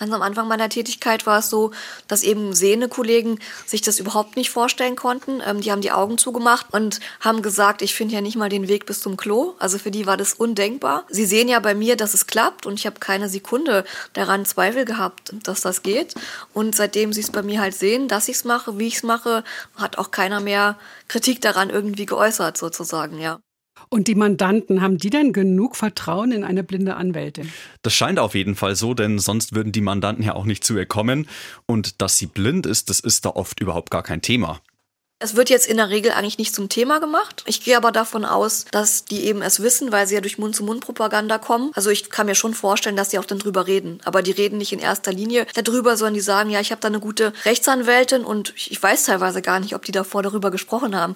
Ganz 0.00 0.14
am 0.14 0.22
Anfang 0.22 0.48
meiner 0.48 0.70
Tätigkeit 0.70 1.26
war 1.26 1.40
es 1.40 1.50
so, 1.50 1.72
dass 2.08 2.22
eben 2.22 2.54
sehende 2.54 2.88
Kollegen 2.88 3.38
sich 3.66 3.82
das 3.82 3.98
überhaupt 3.98 4.34
nicht 4.34 4.48
vorstellen 4.48 4.96
konnten. 4.96 5.42
Ähm, 5.46 5.60
die 5.60 5.70
haben 5.70 5.82
die 5.82 5.92
Augen 5.92 6.16
zugemacht 6.16 6.68
und 6.72 7.00
haben 7.20 7.42
gesagt, 7.42 7.82
ich 7.82 7.94
finde 7.94 8.14
ja 8.14 8.22
nicht 8.22 8.36
mal 8.36 8.48
den 8.48 8.66
Weg 8.66 8.86
bis 8.86 9.00
zum 9.00 9.18
Klo. 9.18 9.56
Also 9.58 9.76
für 9.76 9.90
die 9.90 10.06
war 10.06 10.16
das 10.16 10.32
undenkbar. 10.32 11.04
Sie 11.10 11.26
sehen 11.26 11.48
ja 11.48 11.60
bei 11.60 11.74
mir, 11.74 11.96
dass 11.96 12.14
es 12.14 12.26
klappt 12.26 12.64
und 12.64 12.78
ich 12.78 12.86
habe 12.86 12.98
keine 12.98 13.28
Sekunde 13.28 13.84
daran 14.14 14.46
Zweifel 14.46 14.86
gehabt, 14.86 15.34
dass 15.42 15.60
das 15.60 15.82
geht. 15.82 16.14
Und 16.54 16.74
seitdem 16.74 17.12
sie 17.12 17.20
es 17.20 17.30
bei 17.30 17.42
mir 17.42 17.60
halt 17.60 17.74
sehen, 17.74 18.08
dass 18.08 18.28
ich 18.28 18.36
es 18.36 18.44
mache, 18.44 18.78
wie 18.78 18.86
ich 18.86 18.96
es 18.96 19.02
mache, 19.02 19.44
hat 19.76 19.98
auch 19.98 20.10
keiner 20.10 20.40
mehr 20.40 20.78
Kritik 21.08 21.42
daran 21.42 21.68
irgendwie 21.68 22.06
geäußert 22.06 22.56
sozusagen, 22.56 23.20
ja. 23.20 23.38
Und 23.88 24.08
die 24.08 24.14
Mandanten, 24.14 24.82
haben 24.82 24.98
die 24.98 25.10
denn 25.10 25.32
genug 25.32 25.74
Vertrauen 25.74 26.32
in 26.32 26.44
eine 26.44 26.62
blinde 26.62 26.96
Anwältin? 26.96 27.52
Das 27.82 27.92
scheint 27.92 28.18
auf 28.18 28.34
jeden 28.34 28.54
Fall 28.54 28.76
so, 28.76 28.94
denn 28.94 29.18
sonst 29.18 29.54
würden 29.54 29.72
die 29.72 29.80
Mandanten 29.80 30.24
ja 30.24 30.34
auch 30.34 30.44
nicht 30.44 30.64
zu 30.64 30.76
ihr 30.76 30.86
kommen. 30.86 31.28
Und 31.66 32.00
dass 32.00 32.16
sie 32.16 32.26
blind 32.26 32.66
ist, 32.66 32.90
das 32.90 33.00
ist 33.00 33.24
da 33.24 33.30
oft 33.30 33.60
überhaupt 33.60 33.90
gar 33.90 34.02
kein 34.02 34.22
Thema. 34.22 34.60
Es 35.22 35.36
wird 35.36 35.50
jetzt 35.50 35.66
in 35.66 35.76
der 35.76 35.90
Regel 35.90 36.12
eigentlich 36.12 36.38
nicht 36.38 36.54
zum 36.54 36.70
Thema 36.70 36.98
gemacht. 36.98 37.44
Ich 37.46 37.62
gehe 37.62 37.76
aber 37.76 37.92
davon 37.92 38.24
aus, 38.24 38.64
dass 38.70 39.04
die 39.04 39.24
eben 39.24 39.42
es 39.42 39.60
wissen, 39.60 39.92
weil 39.92 40.06
sie 40.06 40.14
ja 40.14 40.22
durch 40.22 40.38
Mund-zu-Mund-Propaganda 40.38 41.36
kommen. 41.36 41.72
Also 41.74 41.90
ich 41.90 42.08
kann 42.08 42.24
mir 42.24 42.34
schon 42.34 42.54
vorstellen, 42.54 42.96
dass 42.96 43.10
sie 43.10 43.18
auch 43.18 43.26
dann 43.26 43.38
drüber 43.38 43.66
reden. 43.66 43.98
Aber 44.04 44.22
die 44.22 44.30
reden 44.30 44.56
nicht 44.56 44.72
in 44.72 44.78
erster 44.78 45.12
Linie 45.12 45.46
darüber, 45.52 45.98
sondern 45.98 46.14
die 46.14 46.20
sagen, 46.20 46.48
ja, 46.48 46.60
ich 46.60 46.70
habe 46.70 46.80
da 46.80 46.88
eine 46.88 47.00
gute 47.00 47.34
Rechtsanwältin 47.44 48.24
und 48.24 48.54
ich 48.56 48.82
weiß 48.82 49.04
teilweise 49.04 49.42
gar 49.42 49.60
nicht, 49.60 49.74
ob 49.74 49.84
die 49.84 49.92
davor 49.92 50.22
darüber 50.22 50.50
gesprochen 50.50 50.96
haben. 50.96 51.14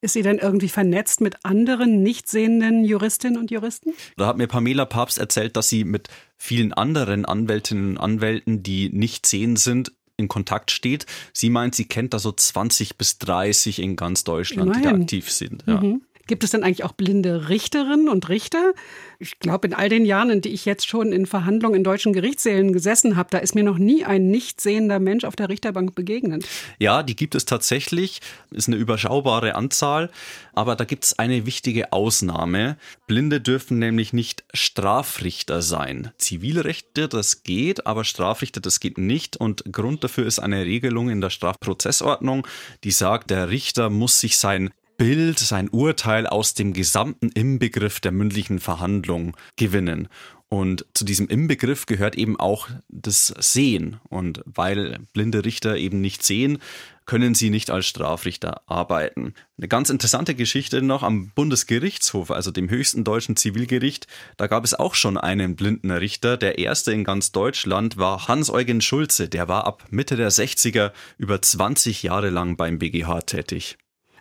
Ist 0.00 0.12
sie 0.12 0.22
denn 0.22 0.38
irgendwie 0.38 0.68
vernetzt 0.68 1.20
mit 1.20 1.44
anderen 1.44 2.02
nicht 2.02 2.28
sehenden 2.28 2.84
Juristinnen 2.84 3.36
und 3.36 3.50
Juristen? 3.50 3.94
Da 4.16 4.26
hat 4.26 4.38
mir 4.38 4.46
Pamela 4.46 4.84
Papst 4.84 5.18
erzählt, 5.18 5.56
dass 5.56 5.68
sie 5.68 5.82
mit 5.84 6.08
vielen 6.36 6.72
anderen 6.72 7.24
Anwältinnen 7.24 7.96
und 7.96 7.98
Anwälten, 7.98 8.62
die 8.62 8.90
nicht 8.90 9.26
sehend 9.26 9.58
sind, 9.58 9.92
in 10.16 10.28
Kontakt 10.28 10.70
steht. 10.70 11.06
Sie 11.32 11.48
meint, 11.48 11.74
sie 11.74 11.86
kennt 11.86 12.12
da 12.12 12.18
so 12.18 12.32
20 12.32 12.96
bis 12.96 13.18
30 13.18 13.80
in 13.80 13.96
ganz 13.96 14.24
Deutschland, 14.24 14.76
Immerhin. 14.76 14.82
die 14.82 14.88
da 14.88 15.02
aktiv 15.02 15.30
sind. 15.30 15.64
Ja. 15.66 15.80
Mhm. 15.80 16.02
Gibt 16.28 16.44
es 16.44 16.50
denn 16.50 16.62
eigentlich 16.62 16.84
auch 16.84 16.92
blinde 16.92 17.48
Richterinnen 17.48 18.08
und 18.08 18.28
Richter? 18.28 18.74
Ich 19.18 19.40
glaube, 19.40 19.66
in 19.66 19.74
all 19.74 19.88
den 19.88 20.04
Jahren, 20.04 20.30
in 20.30 20.40
die 20.42 20.50
ich 20.50 20.66
jetzt 20.66 20.86
schon 20.86 21.10
in 21.10 21.26
Verhandlungen 21.26 21.74
in 21.74 21.84
deutschen 21.84 22.12
Gerichtssälen 22.12 22.72
gesessen 22.72 23.16
habe, 23.16 23.30
da 23.32 23.38
ist 23.38 23.54
mir 23.54 23.64
noch 23.64 23.78
nie 23.78 24.04
ein 24.04 24.30
nicht 24.30 24.60
sehender 24.60 25.00
Mensch 25.00 25.24
auf 25.24 25.34
der 25.36 25.48
Richterbank 25.48 25.94
begegnet. 25.94 26.46
Ja, 26.78 27.02
die 27.02 27.16
gibt 27.16 27.34
es 27.34 27.46
tatsächlich. 27.46 28.20
Ist 28.50 28.68
eine 28.68 28.76
überschaubare 28.76 29.54
Anzahl. 29.54 30.10
Aber 30.54 30.76
da 30.76 30.84
gibt 30.84 31.04
es 31.04 31.18
eine 31.18 31.46
wichtige 31.46 31.92
Ausnahme. 31.92 32.76
Blinde 33.06 33.40
dürfen 33.40 33.78
nämlich 33.78 34.12
nicht 34.12 34.44
Strafrichter 34.52 35.62
sein. 35.62 36.10
Zivilrechte, 36.18 37.08
das 37.08 37.42
geht, 37.42 37.86
aber 37.86 38.04
Strafrichter, 38.04 38.60
das 38.60 38.80
geht 38.80 38.98
nicht. 38.98 39.36
Und 39.36 39.64
Grund 39.72 40.04
dafür 40.04 40.26
ist 40.26 40.40
eine 40.40 40.64
Regelung 40.64 41.08
in 41.08 41.20
der 41.22 41.30
Strafprozessordnung, 41.30 42.46
die 42.84 42.90
sagt, 42.90 43.30
der 43.30 43.48
Richter 43.48 43.88
muss 43.88 44.20
sich 44.20 44.36
sein 44.36 44.70
Bild, 44.98 45.38
sein 45.38 45.68
Urteil 45.70 46.26
aus 46.26 46.54
dem 46.54 46.72
gesamten 46.72 47.30
Inbegriff 47.30 48.00
der 48.00 48.10
mündlichen 48.10 48.58
Verhandlung 48.58 49.36
gewinnen. 49.54 50.08
Und 50.50 50.86
zu 50.92 51.04
diesem 51.04 51.28
Inbegriff 51.28 51.86
gehört 51.86 52.16
eben 52.16 52.40
auch 52.40 52.68
das 52.88 53.32
Sehen. 53.38 54.00
Und 54.08 54.42
weil 54.44 54.98
blinde 55.12 55.44
Richter 55.44 55.76
eben 55.76 56.00
nicht 56.00 56.24
sehen, 56.24 56.58
können 57.06 57.36
sie 57.36 57.48
nicht 57.50 57.70
als 57.70 57.86
Strafrichter 57.86 58.62
arbeiten. 58.66 59.34
Eine 59.56 59.68
ganz 59.68 59.88
interessante 59.88 60.34
Geschichte 60.34 60.82
noch 60.82 61.04
am 61.04 61.30
Bundesgerichtshof, 61.30 62.32
also 62.32 62.50
dem 62.50 62.68
höchsten 62.68 63.04
deutschen 63.04 63.36
Zivilgericht. 63.36 64.08
Da 64.36 64.48
gab 64.48 64.64
es 64.64 64.74
auch 64.74 64.94
schon 64.94 65.16
einen 65.16 65.54
blinden 65.54 65.92
Richter. 65.92 66.36
Der 66.36 66.58
erste 66.58 66.92
in 66.92 67.04
ganz 67.04 67.30
Deutschland 67.30 67.98
war 67.98 68.26
Hans-Eugen 68.26 68.80
Schulze. 68.80 69.28
Der 69.28 69.46
war 69.46 69.64
ab 69.64 69.84
Mitte 69.90 70.16
der 70.16 70.32
60er 70.32 70.90
über 71.18 71.40
20 71.40 72.02
Jahre 72.02 72.30
lang 72.30 72.56
beim 72.56 72.80
BGH 72.80 73.20
tätig. 73.20 73.78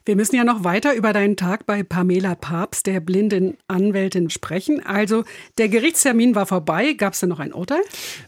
Wir 0.07 0.15
müssen 0.15 0.37
ja 0.37 0.45
noch 0.45 0.63
weiter 0.63 0.93
über 0.93 1.11
deinen 1.11 1.35
Tag 1.35 1.65
bei 1.65 1.83
Pamela 1.83 2.33
Papst, 2.33 2.87
der 2.87 3.01
blinden 3.01 3.57
Anwältin, 3.67 4.29
sprechen. 4.29 4.81
Also 4.85 5.25
der 5.57 5.67
Gerichtstermin 5.67 6.33
war 6.33 6.45
vorbei. 6.45 6.93
Gab 6.93 7.11
es 7.11 7.19
denn 7.19 7.27
noch 7.27 7.41
ein 7.41 7.51
Urteil? 7.51 7.81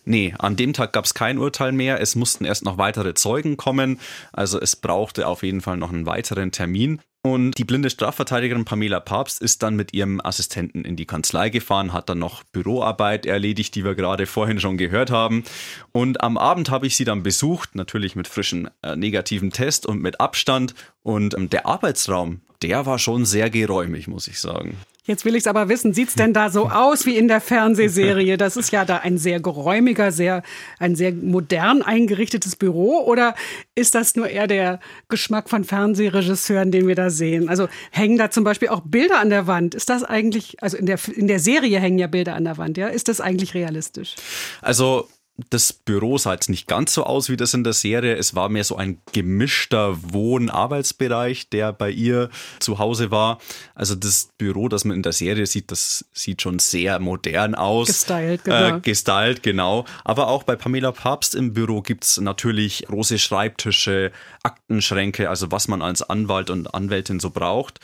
Nee, 0.04 0.36
an 0.38 0.58
dem 0.58 0.74
Tag 0.74 0.92
gab 0.92 1.06
es 1.06 1.14
kein 1.14 1.38
Urteil 1.38 1.72
mehr. 1.72 2.02
Es 2.02 2.16
mussten 2.16 2.44
erst 2.44 2.66
noch 2.66 2.78
weitere 2.78 3.14
Zeugen 3.14 3.56
kommen. 3.56 3.98
Also 4.34 4.60
es 4.60 4.76
brauchte 4.76 5.26
auf 5.26 5.42
jeden 5.42 5.62
Fall 5.62 5.78
noch 5.78 5.94
einen 5.94 6.06
weiteren 6.06 6.52
Termin. 6.52 7.00
Und 7.22 7.58
die 7.58 7.66
blinde 7.66 7.90
Strafverteidigerin 7.90 8.64
Pamela 8.64 9.02
Papst 9.02 9.42
ist 9.42 9.62
dann 9.62 9.76
mit 9.76 9.94
ihrem 9.94 10.22
Assistenten 10.24 10.86
in 10.86 10.96
die 10.96 11.06
Kanzlei 11.06 11.50
gefahren, 11.50 11.92
hat 11.92 12.08
dann 12.08 12.20
noch 12.20 12.44
Büroarbeit 12.44 13.26
erledigt, 13.26 13.76
die 13.76 13.84
wir 13.84 13.96
gerade 13.96 14.26
vorhin 14.26 14.62
schon 14.62 14.78
gehört 14.78 15.12
haben. 15.12 15.44
Und 15.92 16.22
am 16.22 16.38
Abend 16.38 16.70
habe 16.70 16.88
ich 16.88 16.96
sie 16.96 17.04
dann 17.04 17.22
besucht, 17.22 17.76
natürlich 17.76 18.16
mit 18.16 18.30
frischen 18.30 18.70
äh, 18.84 18.96
negativen 18.96 19.52
Test 19.52 19.86
und 19.86 20.02
mit 20.02 20.22
Abstand. 20.22 20.74
Und 21.04 21.34
ähm, 21.34 21.50
der 21.50 21.66
Arbeitsraum, 21.66 22.40
der 22.62 22.86
war 22.86 23.00
schon 23.00 23.26
sehr 23.26 23.50
geräumig, 23.50 24.08
muss 24.08 24.30
ich 24.30 24.40
sagen. 24.40 24.78
Jetzt 25.10 25.26
will 25.26 25.34
ich 25.34 25.42
es 25.42 25.48
aber 25.48 25.70
wissen, 25.70 25.92
sieht 25.92 26.10
es 26.10 26.14
denn 26.14 26.34
da 26.34 26.52
so 26.52 26.70
aus 26.70 27.08
wie 27.08 27.18
in 27.18 27.28
der 27.28 27.42
Fernsehserie? 27.42 28.38
Das 28.38 28.56
ist 28.56 28.72
ja 28.72 28.86
da 28.86 28.98
ein 28.98 29.18
sehr 29.18 29.40
geräumiger, 29.40 30.12
sehr, 30.12 30.44
ein 30.78 30.96
sehr 30.96 31.12
modern 31.12 31.82
eingerichtetes 31.82 32.56
Büro 32.56 33.00
oder 33.00 33.34
ist 33.74 33.96
das 33.96 34.16
nur 34.16 34.30
eher 34.30 34.46
der 34.46 34.80
Geschmack 35.08 35.50
von 35.50 35.64
Fernsehregisseuren, 35.64 36.72
den 36.72 36.88
wir 36.88 36.94
da 36.94 37.10
sehen? 37.10 37.50
Also 37.50 37.70
hängen 37.90 38.20
da 38.20 38.30
zum 38.30 38.44
Beispiel 38.44 38.68
auch 38.68 38.82
Bilder 38.82 39.20
an 39.20 39.32
der 39.32 39.48
Wand? 39.48 39.74
Ist 39.74 39.90
das 39.90 40.04
eigentlich, 40.04 40.62
also 40.62 40.78
in 40.78 40.86
der, 40.86 41.00
in 41.16 41.28
der 41.28 41.40
Serie 41.40 41.80
hängen 41.80 41.98
ja 41.98 42.06
Bilder 42.06 42.36
an 42.36 42.44
der 42.44 42.60
Wand, 42.60 42.78
ja? 42.78 42.88
Ist 42.88 43.08
das 43.08 43.20
eigentlich 43.20 43.56
realistisch? 43.56 44.16
Also 44.62 45.08
das 45.50 45.74
Büro 45.74 46.18
sah 46.18 46.34
jetzt 46.34 46.50
nicht 46.50 46.68
ganz 46.68 46.94
so 46.94 47.04
aus 47.04 47.30
wie 47.30 47.38
das 47.38 47.54
in 47.54 47.64
der 47.64 47.74
Serie. 47.74 48.16
Es 48.16 48.36
war 48.36 48.50
mehr 48.50 48.64
so 48.64 48.76
ein 48.76 49.00
gemischter 49.14 49.98
Wohn-Arbeitsbereich, 50.14 51.50
der 51.50 51.74
bei 51.74 51.90
ihr 51.90 52.30
zu 52.60 52.80
Hause 52.80 53.12
war. 53.12 53.40
Also 53.76 53.96
das 53.96 54.30
Büro, 54.38 54.70
das 54.70 54.86
man 54.86 54.98
in 54.98 55.04
der 55.04 55.14
Serie 55.14 55.46
sieht, 55.46 55.72
das 55.72 56.06
sieht 56.14 56.42
schon 56.42 56.60
sehr 56.60 57.00
modern 57.00 57.56
aus. 57.56 57.88
Gestylt, 57.88 58.44
genau. 58.44 58.78
Äh, 58.78 58.80
gestylt, 58.82 59.44
genau. 59.44 59.86
Aber 60.04 60.28
auch 60.28 60.44
bei 60.44 60.56
Pamela 60.56 60.92
Papst 60.92 61.36
im 61.36 61.54
Büro 61.54 61.82
gibt 61.82 62.04
es 62.06 62.20
natürlich 62.20 62.86
große 62.88 63.20
Schreibtische, 63.20 64.12
Aktenschränke, 64.44 65.30
also 65.30 65.52
was 65.52 65.68
man 65.68 65.82
als 65.82 66.02
Anwalt 66.02 66.50
und 66.50 66.74
Anwältin 66.74 67.20
so 67.20 67.30
braucht. 67.30 67.80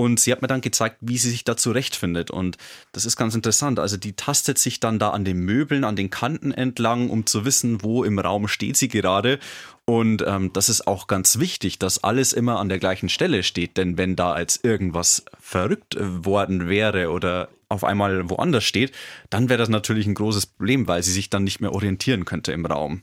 Und 0.00 0.18
sie 0.18 0.32
hat 0.32 0.40
mir 0.40 0.48
dann 0.48 0.62
gezeigt, 0.62 0.96
wie 1.02 1.18
sie 1.18 1.28
sich 1.28 1.44
da 1.44 1.58
zurechtfindet. 1.58 2.30
Und 2.30 2.56
das 2.92 3.04
ist 3.04 3.18
ganz 3.18 3.34
interessant. 3.34 3.78
Also 3.78 3.98
die 3.98 4.14
tastet 4.14 4.56
sich 4.56 4.80
dann 4.80 4.98
da 4.98 5.10
an 5.10 5.26
den 5.26 5.40
Möbeln, 5.40 5.84
an 5.84 5.94
den 5.94 6.08
Kanten 6.08 6.52
entlang, 6.52 7.10
um 7.10 7.26
zu 7.26 7.44
wissen, 7.44 7.82
wo 7.82 8.02
im 8.02 8.18
Raum 8.18 8.48
steht 8.48 8.78
sie 8.78 8.88
gerade. 8.88 9.38
Und 9.84 10.24
ähm, 10.26 10.54
das 10.54 10.70
ist 10.70 10.86
auch 10.86 11.06
ganz 11.06 11.38
wichtig, 11.38 11.78
dass 11.78 12.02
alles 12.02 12.32
immer 12.32 12.60
an 12.60 12.70
der 12.70 12.78
gleichen 12.78 13.10
Stelle 13.10 13.42
steht. 13.42 13.76
Denn 13.76 13.98
wenn 13.98 14.16
da 14.16 14.32
als 14.32 14.58
irgendwas 14.62 15.26
verrückt 15.38 15.96
äh, 15.96 16.24
worden 16.24 16.66
wäre 16.66 17.10
oder 17.10 17.50
auf 17.68 17.84
einmal 17.84 18.30
woanders 18.30 18.64
steht, 18.64 18.92
dann 19.28 19.50
wäre 19.50 19.58
das 19.58 19.68
natürlich 19.68 20.06
ein 20.06 20.14
großes 20.14 20.46
Problem, 20.46 20.88
weil 20.88 21.02
sie 21.02 21.12
sich 21.12 21.28
dann 21.28 21.44
nicht 21.44 21.60
mehr 21.60 21.74
orientieren 21.74 22.24
könnte 22.24 22.52
im 22.52 22.64
Raum. 22.64 23.02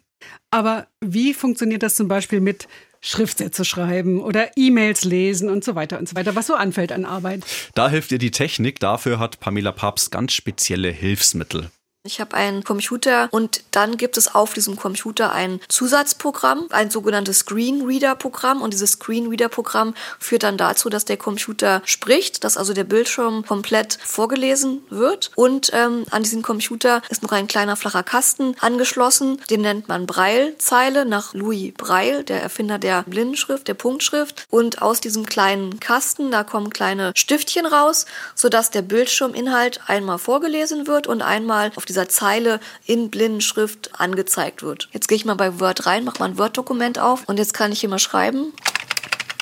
Aber 0.50 0.88
wie 1.00 1.36
funktioniert 1.36 1.84
das 1.84 1.94
zum 1.94 2.08
Beispiel 2.08 2.40
mit 2.40 2.68
Schriftsätze 3.02 3.66
schreiben 3.66 4.22
oder 4.22 4.52
E-Mails 4.56 5.04
lesen 5.04 5.50
und 5.50 5.64
so 5.64 5.76
weiter 5.76 6.00
und 6.00 6.10
so 6.10 6.16
weiter, 6.16 6.36
was 6.36 6.48
so 6.48 6.56
anfällt 6.56 6.92
an 6.92 7.06
Arbeit. 7.06 7.44
Da 7.76 7.90
hilft 7.90 8.12
ihr 8.12 8.20
die 8.20 8.32
Technik. 8.32 8.80
Dafür 8.80 9.20
hat 9.20 9.40
Pamela 9.40 9.72
Papst 9.72 10.12
ganz 10.12 10.34
spezielle 10.34 10.90
Hilfsmittel. 10.90 11.70
Ich 12.08 12.22
habe 12.22 12.36
einen 12.36 12.64
Computer 12.64 13.28
und 13.32 13.64
dann 13.72 13.98
gibt 13.98 14.18
es 14.18 14.34
auf 14.34 14.54
diesem 14.54 14.78
Computer 14.78 15.34
ein 15.34 15.60
Zusatzprogramm, 15.68 16.68
ein 16.70 16.90
sogenanntes 16.90 17.40
Screenreader-Programm. 17.40 18.62
Und 18.62 18.74
dieses 18.74 18.92
Screenreader-Programm 18.94 19.94
führt 20.20 20.44
dann 20.44 20.58
dazu, 20.58 20.90
dass 20.90 21.04
der 21.04 21.18
Computer 21.18 21.82
spricht, 21.84 22.46
dass 22.46 22.56
also 22.56 22.74
der 22.74 22.86
Bildschirm 22.86 23.46
komplett 23.46 24.00
vorgelesen 24.02 24.82
wird. 24.90 25.32
Und 25.36 25.72
ähm, 25.74 26.06
an 26.10 26.24
diesem 26.24 26.44
Computer 26.44 27.02
ist 27.10 27.24
noch 27.24 27.34
ein 27.34 27.48
kleiner 27.48 27.76
flacher 27.76 28.04
Kasten 28.04 28.56
angeschlossen. 28.62 29.42
Den 29.50 29.62
nennt 29.62 29.90
man 29.90 30.08
Braillezeile 30.08 31.06
nach 31.06 31.34
Louis 31.34 31.74
Braille, 31.76 32.24
der 32.24 32.42
Erfinder 32.42 32.80
der 32.80 33.04
Blindenschrift, 33.04 33.68
der 33.68 33.74
Punktschrift. 33.74 34.46
Und 34.50 34.82
aus 34.82 35.02
diesem 35.02 35.26
kleinen 35.26 35.82
Kasten, 35.82 36.32
da 36.32 36.46
kommen 36.46 36.70
kleine 36.70 37.12
Stiftchen 37.16 37.66
raus, 37.66 38.06
sodass 38.34 38.72
der 38.72 38.82
Bildschirminhalt 38.82 39.82
einmal 39.88 40.20
vorgelesen 40.20 40.88
wird 40.88 41.06
und 41.08 41.22
einmal 41.22 41.72
auf 41.76 41.86
dieser 41.98 42.10
Zeile 42.10 42.60
in 42.86 43.10
Blindenschrift 43.10 44.00
angezeigt 44.00 44.62
wird. 44.62 44.88
Jetzt 44.92 45.08
gehe 45.08 45.16
ich 45.16 45.26
mal 45.26 45.34
bei 45.34 45.60
Word 45.60 45.88
rein, 45.88 46.04
mache 46.04 46.20
mal 46.20 46.26
ein 46.30 46.38
Word-Dokument 46.38 47.00
auf 47.00 47.28
und 47.28 47.40
jetzt 47.40 47.56
kann 47.56 47.72
ich 47.72 47.80
hier 47.80 47.90
mal 47.90 47.98
schreiben. 47.98 48.54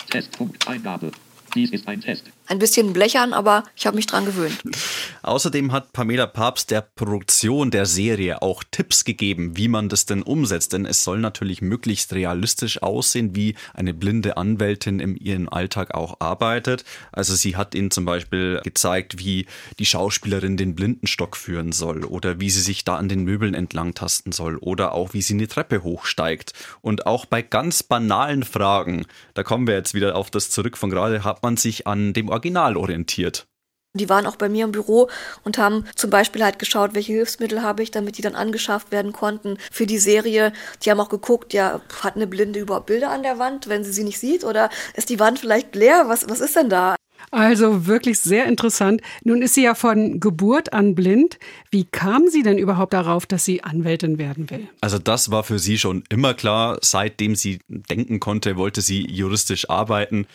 Testpunkt 0.10 0.66
Eingabe. 0.66 1.12
Dies 1.54 1.72
ist 1.72 1.86
ein 1.86 2.00
Test. 2.00 2.24
Ein 2.48 2.60
bisschen 2.60 2.94
blechern, 2.94 3.34
aber 3.34 3.64
ich 3.76 3.88
habe 3.88 3.96
mich 3.96 4.06
dran 4.06 4.26
gewöhnt. 4.26 4.62
Außerdem 5.24 5.72
hat 5.72 5.94
Pamela 5.94 6.28
Papst 6.28 6.70
der 6.70 6.82
Produktion 6.82 7.72
der 7.72 7.88
Serie 7.88 8.44
auch 8.44 8.64
Tipps 8.70 9.04
gegeben, 9.04 9.58
wie 9.58 9.68
man 9.68 9.90
das 9.90 10.06
denn 10.06 10.22
umsetzt. 10.22 10.74
Denn 10.74 10.86
es 10.86 11.04
soll 11.04 11.18
natürlich 11.18 11.64
möglichst 11.64 12.14
realistisch 12.14 12.84
aussehen, 12.84 13.36
wie 13.36 13.56
eine 13.74 13.96
blinde 13.96 14.38
Anwältin 14.38 15.00
in 15.00 15.16
ihrem 15.16 15.50
Alltag 15.50 15.96
auch 15.96 16.20
arbeitet. 16.20 16.86
Also 17.12 17.34
sie 17.34 17.56
hat 17.56 17.74
ihnen 17.74 17.90
zum 17.90 18.06
Beispiel 18.06 18.62
gezeigt, 18.64 19.18
wie 19.18 19.48
die 19.80 19.86
Schauspielerin 19.86 20.58
den 20.58 20.76
Blindenstock 20.76 21.36
führen 21.38 21.72
soll 21.72 22.06
oder 22.06 22.40
wie 22.40 22.52
sie 22.52 22.62
sich 22.62 22.84
da 22.84 22.98
an 22.98 23.10
den 23.10 23.24
Möbeln 23.24 23.56
entlang 23.56 23.96
tasten 23.96 24.32
soll 24.32 24.58
oder 24.58 24.92
auch 24.92 25.14
wie 25.14 25.24
sie 25.24 25.34
eine 25.34 25.48
Treppe 25.48 25.82
hochsteigt. 25.82 26.54
Und 26.82 27.08
auch 27.08 27.26
bei 27.26 27.42
ganz 27.42 27.82
banalen 27.82 28.44
Fragen, 28.44 29.08
da 29.34 29.42
kommen 29.42 29.66
wir 29.66 29.74
jetzt 29.74 29.96
wieder 29.96 30.16
auf 30.16 30.30
das 30.30 30.52
zurück 30.52 30.78
von 30.78 30.92
gerade, 30.92 31.24
hat 31.24 31.42
man 31.42 31.58
sich 31.58 31.88
an 31.88 32.14
dem 32.14 32.30
Original 32.36 32.76
orientiert. 32.76 33.48
Die 33.94 34.10
waren 34.10 34.26
auch 34.26 34.36
bei 34.36 34.50
mir 34.50 34.66
im 34.66 34.74
Büro 34.74 35.08
und 35.46 35.58
haben 35.58 35.86
zum 35.96 36.10
Beispiel 36.10 36.44
halt 36.44 36.60
geschaut, 36.60 36.94
welche 36.94 37.14
Hilfsmittel 37.14 37.62
habe 37.62 37.82
ich, 37.82 37.92
damit 37.92 38.18
die 38.18 38.22
dann 38.22 38.36
angeschafft 38.36 38.92
werden 38.92 39.14
konnten 39.14 39.58
für 39.72 39.86
die 39.86 40.00
Serie. 40.00 40.52
Die 40.84 40.92
haben 40.92 41.00
auch 41.00 41.08
geguckt, 41.08 41.54
ja, 41.54 41.80
hat 42.02 42.18
eine 42.18 42.28
Blinde 42.28 42.60
überhaupt 42.60 42.88
Bilder 42.88 43.10
an 43.12 43.24
der 43.24 43.40
Wand, 43.40 43.70
wenn 43.70 43.86
sie 43.86 43.94
sie 43.94 44.04
nicht 44.04 44.20
sieht? 44.20 44.44
Oder 44.44 44.70
ist 44.96 45.10
die 45.10 45.20
Wand 45.22 45.40
vielleicht 45.40 45.76
leer? 45.76 46.04
Was, 46.08 46.30
was 46.30 46.42
ist 46.42 46.58
denn 46.58 46.70
da? 46.70 46.98
Also 47.32 47.88
wirklich 47.88 48.20
sehr 48.20 48.46
interessant. 48.46 49.02
Nun 49.24 49.42
ist 49.42 49.56
sie 49.56 49.64
ja 49.64 49.76
von 49.76 50.20
Geburt 50.20 50.74
an 50.74 50.96
blind. 50.96 51.40
Wie 51.72 51.86
kam 51.86 52.28
sie 52.28 52.44
denn 52.44 52.58
überhaupt 52.58 52.94
darauf, 52.94 53.26
dass 53.26 53.46
sie 53.46 53.64
Anwältin 53.64 54.18
werden 54.18 54.50
will? 54.50 54.68
Also 54.82 55.00
das 55.00 55.32
war 55.32 55.44
für 55.44 55.60
sie 55.60 55.78
schon 55.78 56.04
immer 56.10 56.34
klar. 56.34 56.78
Seitdem 56.82 57.36
sie 57.36 57.60
denken 57.68 58.20
konnte, 58.20 58.58
wollte 58.58 58.82
sie 58.82 59.10
juristisch 59.10 59.70
arbeiten. 59.70 60.28